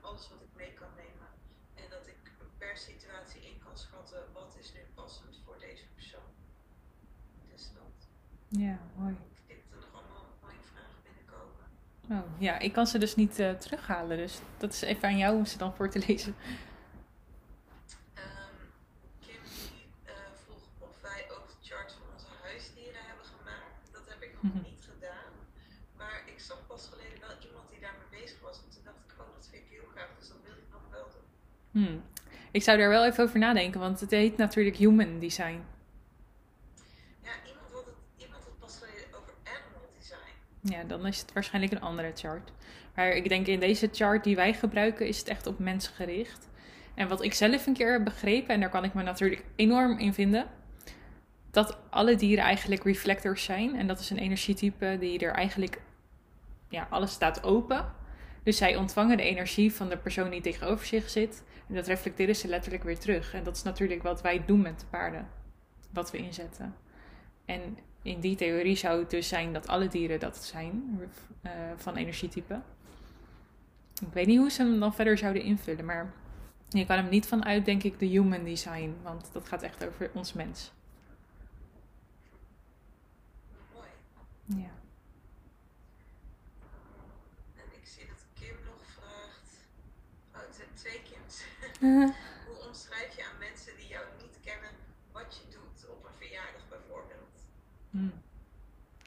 [0.00, 1.28] alles wat ik mee kan nemen.
[1.74, 6.30] En dat ik per situatie in kan schatten wat is nu passend voor deze persoon.
[7.52, 8.08] Dus dat.
[8.48, 9.16] Ja, mooi.
[9.46, 11.66] Ik heb er nog allemaal mooie vragen binnenkomen.
[12.10, 14.16] Oh, ja, ik kan ze dus niet uh, terughalen.
[14.16, 16.34] Dus dat is even aan jou om ze dan voor te lezen.
[18.14, 18.56] Um,
[19.20, 20.12] Kim die, uh,
[20.44, 23.92] vroeg of wij ook de chart van onze huisdieren hebben gemaakt.
[23.92, 24.62] Dat heb ik nog mm -hmm.
[24.70, 25.32] niet gedaan.
[25.96, 28.56] Maar ik zag pas geleden wel iemand die daarmee bezig was.
[28.62, 30.10] En toen dacht ik, oh, dat vind ik heel graag.
[30.18, 31.28] Dus dat wil ik nog wel doen.
[31.70, 32.02] Hmm.
[32.58, 35.60] Ik zou daar wel even over nadenken, want het heet natuurlijk Human Design.
[37.22, 40.74] Ja, iemand had het, iemand had pas geleden over Animal Design.
[40.74, 42.52] Ja, dan is het waarschijnlijk een andere chart.
[42.94, 46.48] Maar ik denk in deze chart die wij gebruiken, is het echt op mensen gericht.
[46.94, 49.98] En wat ik zelf een keer heb begrepen, en daar kan ik me natuurlijk enorm
[49.98, 50.46] in vinden,
[51.50, 53.76] dat alle dieren eigenlijk reflectors zijn.
[53.76, 55.80] En dat is een energietype die er eigenlijk,
[56.68, 57.92] ja, alles staat open.
[58.48, 61.42] Dus zij ontvangen de energie van de persoon die tegenover zich zit.
[61.68, 63.34] En dat reflecteren ze letterlijk weer terug.
[63.34, 65.28] En dat is natuurlijk wat wij doen met de paarden.
[65.92, 66.74] Wat we inzetten.
[67.44, 71.00] En in die theorie zou het dus zijn dat alle dieren dat zijn
[71.42, 72.60] uh, van energietype.
[74.00, 76.12] Ik weet niet hoe ze hem dan verder zouden invullen, maar
[76.68, 80.10] je kan hem niet vanuit, denk ik, de human design, want dat gaat echt over
[80.14, 80.72] ons mens.
[83.74, 83.88] Mooi.
[84.46, 84.70] Ja.
[87.56, 89.52] En ik zie dat Kim nog vraagt.
[90.34, 91.42] Oh, het zijn twee Kims.
[91.78, 92.14] Hoe
[92.66, 94.70] omschrijf je aan mensen die jou niet kennen
[95.12, 97.38] wat je doet op een verjaardag bijvoorbeeld?
[97.90, 98.12] Hmm.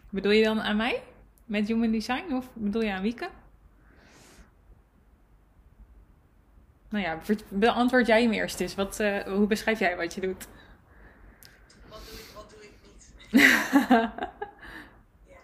[0.10, 1.04] Bedoel je dan aan mij?
[1.46, 3.30] Met human design of bedoel je aan Wieke?
[6.90, 8.76] Nou ja, beantwoord jij hem eerst eens.
[8.76, 10.48] Wat, uh, hoe beschrijf jij wat je doet?
[11.90, 13.14] Wat doe ik, wat doe ik niet?
[15.34, 15.44] ja.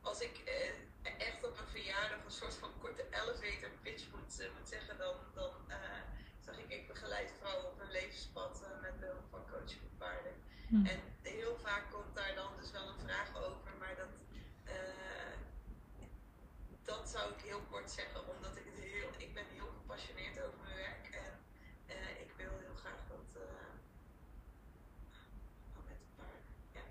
[0.00, 4.46] Als ik uh, echt op een verjaardag een soort van korte elevator pitch moet, uh,
[4.58, 5.50] moet zeggen, dan, dan
[6.44, 9.98] zeg ik, ik begeleid vrouwen op hun levenspad met behulp van coaching voor
[10.82, 11.00] paarden.
[11.00, 11.26] Hm.
[11.26, 14.14] En heel vaak komt daar dan dus wel een vraag over, maar dat,
[16.82, 20.58] dat zou ik heel kort zeggen, omdat ik het heel, ik ben heel gepassioneerd over
[20.64, 21.32] mijn werk en
[21.86, 23.28] uh, ik wil heel graag dat.
[23.36, 23.42] Uh,
[25.76, 26.40] oh, met een paar.
[26.72, 26.84] Ja.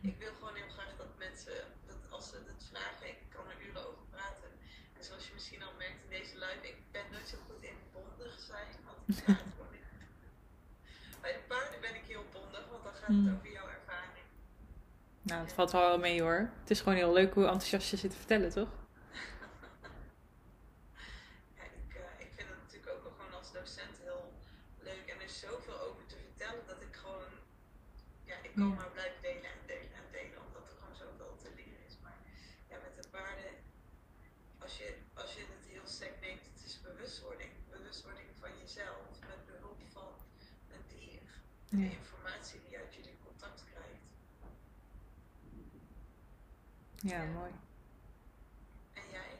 [0.00, 3.66] Ik wil gewoon heel graag dat mensen, dat als ze het vragen, ik kan er
[3.66, 4.50] uren over praten.
[4.96, 7.78] En zoals je misschien al merkt in deze live, ik ben nooit zo goed in
[7.92, 8.74] bondig zijn.
[8.84, 9.86] Want ja, het gewoon niet.
[11.20, 13.34] Bij de paarden ben ik heel bondig, want dan gaat het mm.
[13.34, 14.26] over jouw ervaring.
[15.28, 16.50] Nou, het valt wel mee hoor.
[16.60, 18.68] Het is gewoon heel leuk hoe enthousiast je zit te vertellen, toch?
[28.58, 31.96] kan maar blijven delen en delen en delen, omdat er gewoon zoveel te leren is.
[32.04, 32.18] Maar
[32.70, 33.52] ja, met de paarden,
[34.64, 37.50] als je, als je het heel sec neemt, het is bewustwording.
[37.70, 40.12] Bewustwording van jezelf met behulp van
[40.74, 41.22] een dier.
[41.68, 44.08] De informatie die uit jullie contact krijgt.
[47.12, 47.52] Ja, mooi.
[49.00, 49.32] En jij?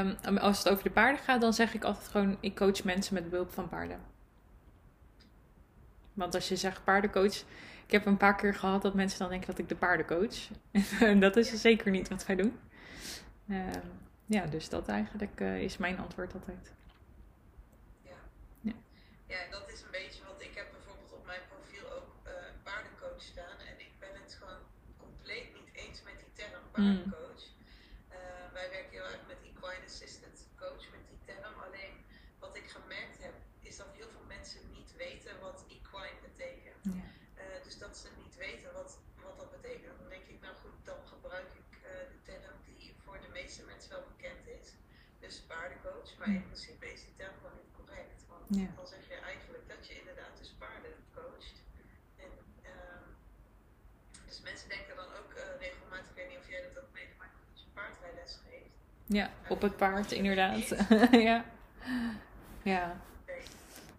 [0.00, 3.14] Um, als het over de paarden gaat, dan zeg ik altijd gewoon: ik coach mensen
[3.14, 4.00] met behulp van paarden.
[6.12, 7.44] Want als je zegt paardencoach,
[7.90, 10.38] ik heb een paar keer gehad dat mensen dan denken dat ik de paardencoach.
[11.00, 12.58] en dat is zeker niet wat wij doen.
[13.46, 13.80] Uh,
[14.26, 16.72] ja, dus dat eigenlijk uh, is mijn antwoord altijd.
[18.02, 18.18] Ja.
[18.60, 18.72] ja.
[19.26, 22.32] Ja, dat is een beetje, want ik heb bijvoorbeeld op mijn profiel ook uh,
[22.62, 23.58] paardencoach staan.
[23.70, 24.62] En ik ben het gewoon
[24.96, 26.70] compleet niet eens met die term mm.
[26.72, 27.44] paardencoach.
[27.48, 28.52] Mm.
[28.52, 31.54] wij werken heel erg met equine assistant coach met die term.
[31.66, 31.96] Alleen
[32.38, 33.34] wat ik gemerkt heb,
[33.68, 35.60] is dat heel veel mensen niet weten wat
[36.82, 36.90] ja.
[37.36, 39.98] Uh, dus dat ze niet weten wat, wat dat betekent.
[39.98, 41.82] Dan denk ik, nou goed, dan gebruik ik uh,
[42.12, 44.72] de term die voor de meeste mensen wel bekend is.
[45.18, 46.09] Dus paardencoach.
[46.20, 48.18] Maar in principe is die term gewoon niet correct.
[48.32, 48.68] Want ja.
[48.80, 51.56] dan zeg je eigenlijk dat je inderdaad dus paarden coacht.
[52.24, 52.30] En,
[52.72, 53.02] uh,
[54.28, 57.34] dus mensen denken dan ook uh, regelmatig, ik weet niet of jij dat ook meegemaakt
[57.38, 58.74] hebt, dat je paardrijles geeft.
[59.18, 60.66] Ja, op het paard inderdaad.
[61.28, 61.38] ja.
[62.62, 62.84] Ja.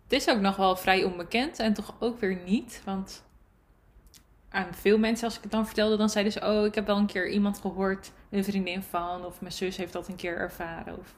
[0.03, 2.82] Het is ook nog wel vrij onbekend en toch ook weer niet.
[2.86, 3.24] Want
[4.49, 6.97] aan veel mensen, als ik het dan vertelde, dan zeiden ze: Oh, ik heb wel
[6.97, 10.97] een keer iemand gehoord, een vriendin van, of mijn zus heeft dat een keer ervaren.
[10.97, 11.15] Of...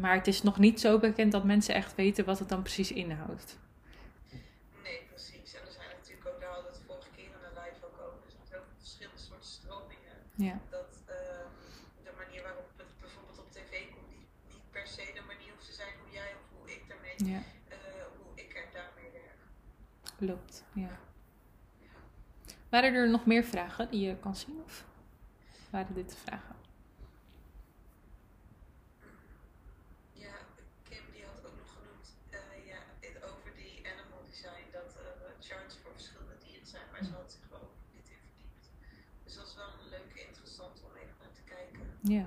[0.00, 2.92] Maar het is nog niet zo bekend dat mensen echt weten wat het dan precies
[2.92, 3.58] inhoudt.
[4.82, 5.54] Nee, precies.
[5.54, 7.98] En er zijn natuurlijk ook, daar hadden we het vorige keer in de live ook
[8.06, 8.20] over.
[8.26, 10.16] Er zijn ook verschillende soorten stromingen.
[10.34, 10.60] Ja.
[10.70, 11.14] Dat uh,
[12.04, 15.66] de manier waarop het bijvoorbeeld op tv komt, niet, niet per se de manier hoeft
[15.66, 17.42] te zijn hoe jij of hoe ik daarmee, ja.
[17.68, 17.76] uh,
[18.18, 19.40] hoe ik er daarmee werk.
[20.16, 20.98] Klopt, ja.
[22.68, 24.62] Waren er nog meer vragen die je kan zien?
[24.64, 24.84] Of
[25.70, 26.56] waren dit de vragen?
[30.12, 30.34] Ja,
[30.88, 32.80] Kim die had ook nog genoemd uh, ja,
[33.30, 37.32] over die animal design, dat er uh, charts voor verschillende dieren zijn, maar ze had
[37.32, 38.66] zich wel niet in verdiept.
[39.24, 41.95] Dus dat is wel een leuke, interessant om even naar te kijken.
[42.08, 42.26] Ja.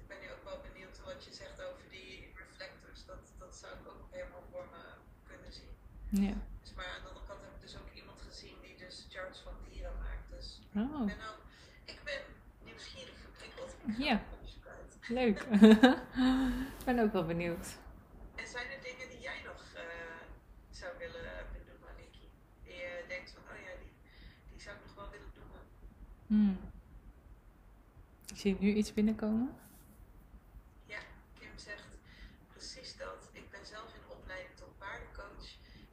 [0.00, 3.04] Ik ben nu ook wel benieuwd wat je zegt over die reflectors.
[3.06, 4.82] Dat, dat zou ik ook helemaal voor me
[5.28, 5.72] kunnen zien.
[6.08, 6.34] Ja.
[6.60, 9.38] Dus, maar aan de andere kant heb ik dus ook iemand gezien die dus charts
[9.40, 10.26] van dieren maakt.
[10.30, 11.00] Dus oh.
[11.00, 11.36] ik ben, nou,
[11.84, 12.22] ik ben
[12.64, 13.72] nieuwsgierig verprikkeld.
[14.06, 14.22] Ja.
[15.08, 15.38] Leuk.
[16.78, 17.66] ik ben ook wel benieuwd.
[18.34, 19.80] En zijn er dingen die jij nog uh,
[20.70, 21.28] zou willen
[21.66, 22.28] doen, Maliki?
[22.64, 23.92] Die je denkt van, oh ja, die,
[24.50, 25.50] die zou ik nog wel willen doen.
[26.26, 26.71] Hmm.
[28.42, 29.48] Zie nu iets binnenkomen.
[30.94, 31.00] Ja,
[31.38, 31.90] Kim zegt
[32.52, 33.20] precies dat.
[33.32, 35.48] Ik ben zelf in opleiding tot paardencoach.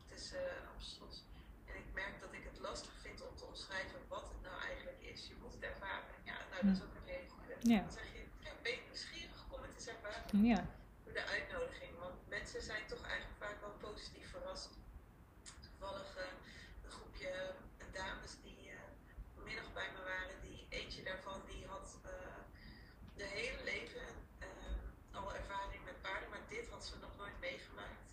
[0.08, 4.26] Het is uh, En ik merk dat ik het lastig vind om te omschrijven wat
[4.34, 5.20] het nou eigenlijk is.
[5.28, 6.16] Je moet het ervaren.
[6.32, 7.56] Ja, nou dat is ook een hele goede.
[7.74, 7.82] Ja.
[7.88, 10.44] Dan zeg je, ja, ben je nieuwsgierig om het eens ervaren?
[10.52, 10.62] Ja.
[11.04, 11.94] Door de uitnodiging.
[12.06, 14.70] Want mensen zijn toch eigenlijk vaak wel positief verrast.
[15.66, 16.24] Toevallig uh,
[16.86, 17.32] een groepje
[18.02, 18.88] dames die uh,
[19.36, 20.38] vanmiddag bij me waren.
[20.48, 21.88] Die eentje daarvan die had
[23.22, 24.08] de hele leven
[25.12, 26.30] al ervaring met paarden.
[26.30, 28.10] Maar dit had ze nog nooit meegemaakt.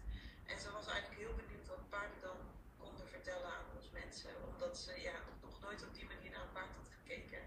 [0.51, 2.39] En ze was eigenlijk heel benieuwd wat paarden dan
[2.83, 4.31] konden vertellen aan ons mensen.
[4.87, 7.43] Ze ja, nog nooit op die manier naar een paard had gekeken.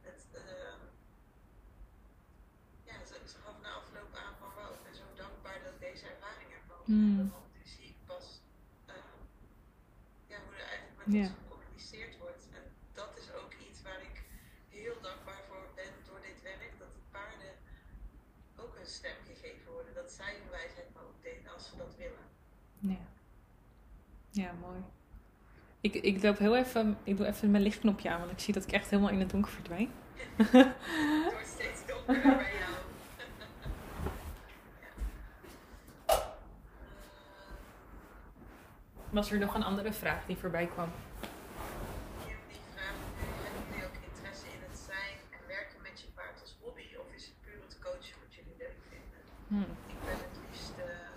[0.00, 0.78] Het, uh,
[2.88, 5.80] ja, ze, ze gaf na afloop aan van wauw, ik ben zo dankbaar dat ik
[5.80, 7.30] deze ervaring heb mogen mm.
[7.30, 8.26] Want nu zie ik pas
[10.30, 11.26] ja, hoe er eigenlijk met yeah.
[11.26, 12.44] ons gecommuniceerd wordt.
[12.58, 14.16] En dat is ook iets waar ik
[14.68, 16.78] heel dankbaar voor ben door dit werk.
[16.78, 17.54] Dat de paarden
[18.56, 19.94] ook een stem gegeven worden.
[19.94, 22.26] Dat zij hun wijsheid mogen delen als ze dat willen.
[22.78, 23.04] Ja.
[24.30, 24.82] Ja, mooi.
[25.92, 28.64] Ik, ik loop heel even, ik doe even mijn lichtknopje aan, want ik zie dat
[28.64, 29.90] ik echt helemaal in het donker verdwijn.
[30.36, 32.72] het wordt steeds donkerder bij jou.
[39.10, 40.90] Was er nog een andere vraag die voorbij kwam?
[42.24, 43.04] Kim die vraagt,
[43.42, 46.86] hebben jullie ook interesse in het zijn en werken met je paard als hobby?
[47.02, 49.20] Of is het puur het coachen wat jullie leuk vinden?
[49.52, 49.70] Hmm.
[49.94, 51.10] Ik ben het liefst uh,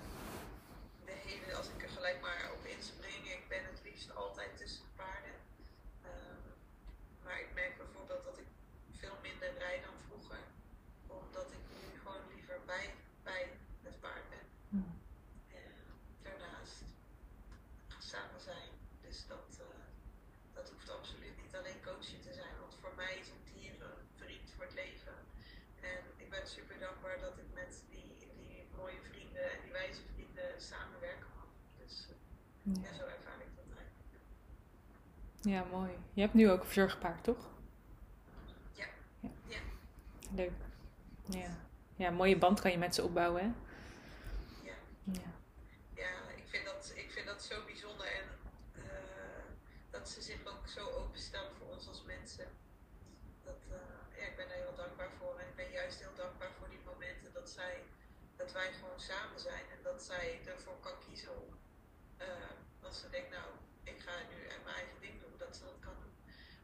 [1.10, 4.88] de hele, als ik er gelijk maar op inspring, ik ben het liefst altijd tussen
[4.96, 5.38] paarden.
[6.10, 6.44] Um,
[7.26, 8.50] maar ik merk bijvoorbeeld dat ik
[9.02, 10.42] veel minder rijd dan vroeger.
[11.22, 12.86] Omdat ik nu gewoon liever bij,
[13.24, 13.44] bij
[13.88, 14.46] het paard ben.
[14.74, 14.94] Hmm.
[15.64, 15.72] En
[16.26, 16.84] daarnaast
[18.14, 18.70] samen zijn.
[19.06, 19.66] Dus dat, uh,
[20.58, 22.56] dat hoeft absoluut niet alleen coaching te zijn.
[22.60, 25.16] Want voor mij is een dier een vriend voor het leven.
[25.92, 30.02] En ik ben super dankbaar dat ik met die, die mooie vrienden en die wijze
[30.14, 31.50] vrienden samenwerken mag.
[31.82, 32.16] Dus uh,
[32.76, 32.90] ja.
[32.90, 32.94] ja.
[33.00, 34.24] zo ervaar ik dat eigenlijk.
[35.52, 35.92] Ja, mooi.
[36.14, 37.50] Je hebt nu ook een verzorgpaard, toch?
[38.74, 38.86] Ja.
[39.20, 39.30] ja.
[39.48, 39.60] ja.
[40.36, 40.52] Leuk.
[41.26, 41.58] Ja.
[41.96, 43.50] ja, een mooie band kan je met ze opbouwen, hè?
[44.70, 44.76] Ja.
[45.04, 45.32] Ja.
[45.96, 48.28] Ja, ik vind dat, ik vind dat zo bijzonder en
[48.76, 48.84] uh,
[49.90, 52.48] dat ze zich ook zo openstellen voor ons als mensen.
[53.44, 56.52] Dat, uh, ja, ik ben daar heel dankbaar voor en ik ben juist heel dankbaar
[56.60, 57.84] voor die momenten dat, zij,
[58.36, 61.58] dat wij gewoon samen zijn en dat zij ervoor kan kiezen om,
[62.18, 62.28] uh,
[62.82, 63.50] als ze denkt, nou,
[63.84, 66.16] ik ga nu mijn eigen ding doen, dat ze dat kan doen.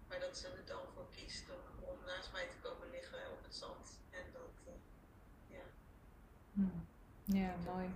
[0.08, 3.44] Maar dat ze er dan voor kiest om, om naast mij te komen liggen op
[3.44, 4.00] het zand.
[4.10, 4.76] En dat,
[5.48, 5.64] ja.
[6.54, 6.88] Hmm.
[7.24, 7.90] Ja, mooi.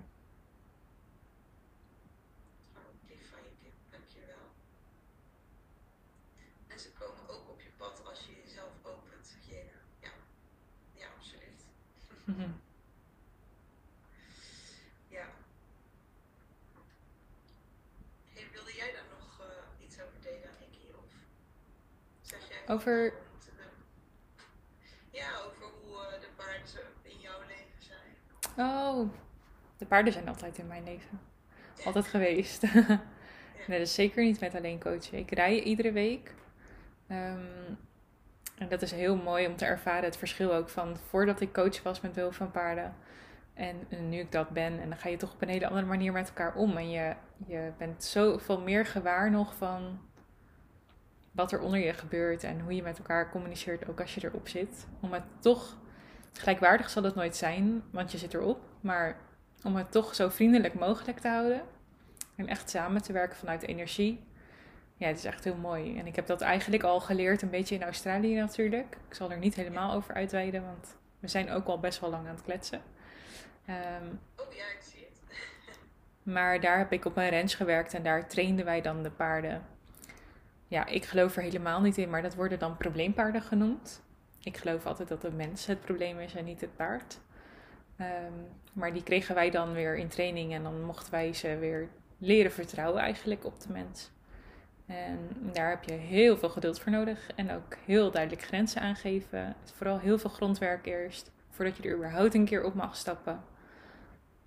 [6.67, 9.27] En ze komen ook op je pad als je jezelf opent.
[9.27, 9.65] Zeg je,
[9.99, 10.11] ja,
[10.93, 11.61] ja, absoluut.
[15.07, 15.27] ja.
[18.33, 20.87] Hey, wilde jij daar nog uh, iets over delen, Nicky?
[20.97, 21.05] Of
[22.21, 23.13] zeg jij over.
[25.11, 28.67] Ja, over hoe uh, de paarden in jouw leven zijn.
[28.67, 29.09] Oh,
[29.77, 31.19] de paarden zijn altijd in mijn leven.
[31.85, 32.63] Altijd geweest.
[33.67, 35.17] Nee, dat is zeker niet met alleen coachen.
[35.17, 36.33] Ik rij iedere week.
[37.07, 37.77] Um,
[38.57, 41.83] en dat is heel mooi om te ervaren het verschil ook van voordat ik coach
[41.83, 42.95] was met behulp van paarden.
[43.53, 44.79] En nu ik dat ben.
[44.79, 46.77] En dan ga je toch op een hele andere manier met elkaar om.
[46.77, 47.15] En je,
[47.47, 49.99] je bent zoveel meer gewaar nog van
[51.31, 52.43] wat er onder je gebeurt.
[52.43, 54.87] En hoe je met elkaar communiceert ook als je erop zit.
[54.99, 55.77] Om het toch,
[56.33, 58.59] gelijkwaardig zal het nooit zijn, want je zit erop.
[58.81, 59.17] Maar
[59.63, 61.61] om het toch zo vriendelijk mogelijk te houden.
[62.35, 64.23] En echt samen te werken vanuit energie.
[64.95, 65.99] Ja, het is echt heel mooi.
[65.99, 68.97] En ik heb dat eigenlijk al geleerd, een beetje in Australië natuurlijk.
[69.07, 72.27] Ik zal er niet helemaal over uitweiden, want we zijn ook al best wel lang
[72.27, 72.81] aan het kletsen.
[73.69, 75.37] Um, oh ja, ik zie het.
[76.33, 79.61] maar daar heb ik op een ranch gewerkt en daar trainden wij dan de paarden.
[80.71, 84.01] Ja, ik geloof er helemaal niet in, maar dat worden dan probleempaarden genoemd.
[84.43, 87.19] Ik geloof altijd dat de mens het probleem is en niet het paard.
[87.99, 88.07] Um,
[88.73, 92.51] maar die kregen wij dan weer in training en dan mochten wij ze weer leren
[92.51, 94.11] vertrouwen eigenlijk op de mens.
[94.85, 95.17] En
[95.53, 99.55] daar heb je heel veel geduld voor nodig en ook heel duidelijk grenzen aangeven.
[99.73, 103.43] Vooral heel veel grondwerk eerst, voordat je er überhaupt een keer op mag stappen.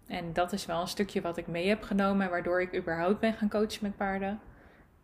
[0.07, 3.35] En dat is wel een stukje wat ik mee heb genomen, waardoor ik überhaupt ben
[3.35, 4.41] gaan coachen met paarden.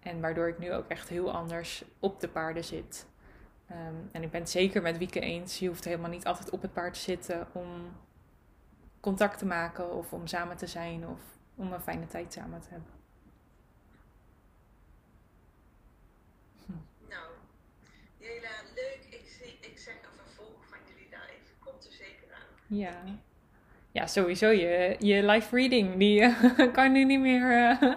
[0.00, 3.06] En waardoor ik nu ook echt heel anders op de paarden zit.
[3.70, 5.58] Um, en ik ben het zeker met Wieke eens.
[5.58, 7.96] Je hoeft helemaal niet altijd op het paard te zitten om
[9.00, 11.20] contact te maken of om samen te zijn of
[11.54, 12.90] om een fijne tijd samen te hebben.
[16.66, 16.72] Hm.
[17.08, 17.30] Nou,
[18.18, 19.06] Jela, leuk.
[19.10, 21.08] Ik, zie, ik zeg een vervolg van jullie
[22.66, 23.02] Ja.
[23.92, 24.48] Ja, sowieso.
[24.48, 27.70] Je, je live reading, die uh, kan nu niet meer...
[27.82, 27.94] Uh,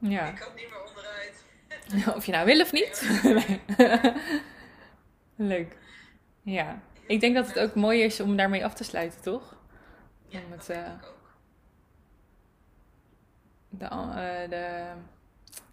[0.00, 0.26] ja.
[0.26, 1.44] Ik kan niet meer onderuit.
[2.16, 3.20] of je nou wil of niet.
[5.54, 5.76] Leuk.
[6.42, 6.82] Ja.
[7.06, 9.54] Ik denk dat het ook mooi is om daarmee af te sluiten, toch?
[10.28, 11.38] Ja, om het, uh, ook.
[13.68, 14.92] De, de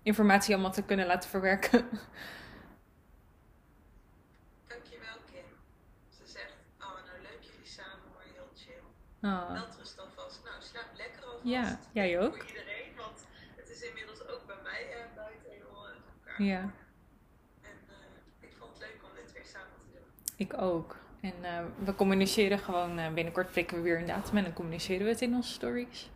[0.03, 1.85] informatie allemaal te kunnen laten verwerken.
[9.23, 9.51] Oh.
[9.51, 10.39] Welterust alvast.
[10.43, 11.43] Nou, slaap lekker alvast.
[11.43, 12.45] Ja, jij ook.
[16.37, 16.71] Ja.
[17.61, 17.69] En
[18.39, 20.01] ik vond het leuk om dit weer samen te doen.
[20.35, 20.95] Ik ook.
[21.21, 21.33] En
[21.83, 25.35] we communiceren gewoon, binnenkort prikken we weer een datum en dan communiceren we het in
[25.35, 26.09] onze stories.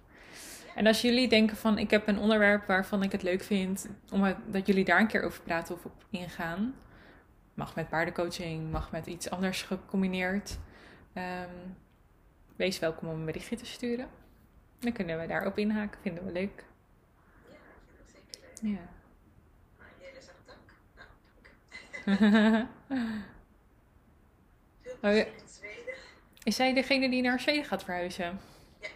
[0.75, 4.23] En als jullie denken van ik heb een onderwerp waarvan ik het leuk vind om
[4.23, 6.75] het, dat jullie daar een keer over praten of op ingaan.
[7.53, 10.57] Mag met paardencoaching, mag met iets anders gecombineerd.
[11.15, 11.77] Um,
[12.55, 14.07] wees welkom om een berichtje te sturen.
[14.79, 16.65] Dan kunnen we daarop inhaken, vinden we leuk.
[17.47, 18.73] Ja, ik vind het zeker leuk.
[18.73, 18.89] Ja.
[19.77, 20.71] Maar jij zegt dank.
[22.05, 22.67] In
[25.45, 25.93] Zweden.
[26.43, 28.39] Is zij degene die naar Zweden gaat verhuizen?
[28.79, 28.87] Ja.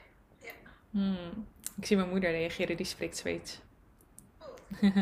[0.41, 0.51] ja.
[0.89, 1.47] Hmm.
[1.77, 3.59] Ik zie mijn moeder reageren, die spreekt Zweeds.
[4.39, 4.47] Oh.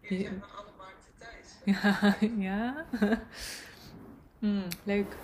[0.00, 1.54] Jullie zijn van alle markten thuis.
[1.82, 2.86] Ja, ja.
[4.38, 5.16] Hmm, leuk.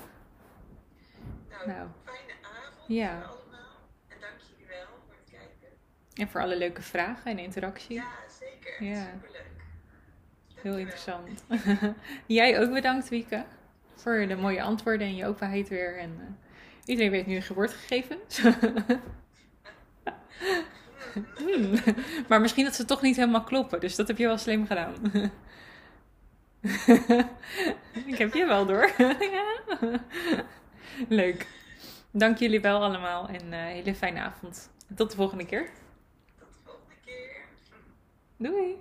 [1.51, 3.15] Nou, nou, fijne avond ja.
[3.15, 3.77] allemaal.
[4.09, 5.77] En dank jullie wel voor het kijken.
[6.15, 7.95] En voor alle leuke vragen en interactie.
[7.95, 8.85] Ja, zeker.
[8.85, 9.05] Ja.
[9.13, 9.52] Superleuk.
[10.63, 11.45] Heel interessant.
[12.27, 13.45] Jij ook bedankt, Wieke.
[13.95, 15.99] Voor de mooie antwoorden en je openheid weer.
[15.99, 16.25] En uh,
[16.85, 18.39] iedereen weet nu geboortegegevens.
[21.39, 21.75] hmm.
[22.29, 23.81] Maar misschien dat ze toch niet helemaal kloppen.
[23.81, 24.95] Dus dat heb je wel slim gedaan.
[28.07, 28.91] Ik heb je wel door.
[28.99, 29.45] ja.
[31.09, 31.47] Leuk.
[32.11, 34.71] Dank jullie wel allemaal en een uh, hele fijne avond.
[34.95, 35.71] Tot de volgende keer.
[36.39, 37.45] Tot de volgende keer.
[38.37, 38.77] Doei.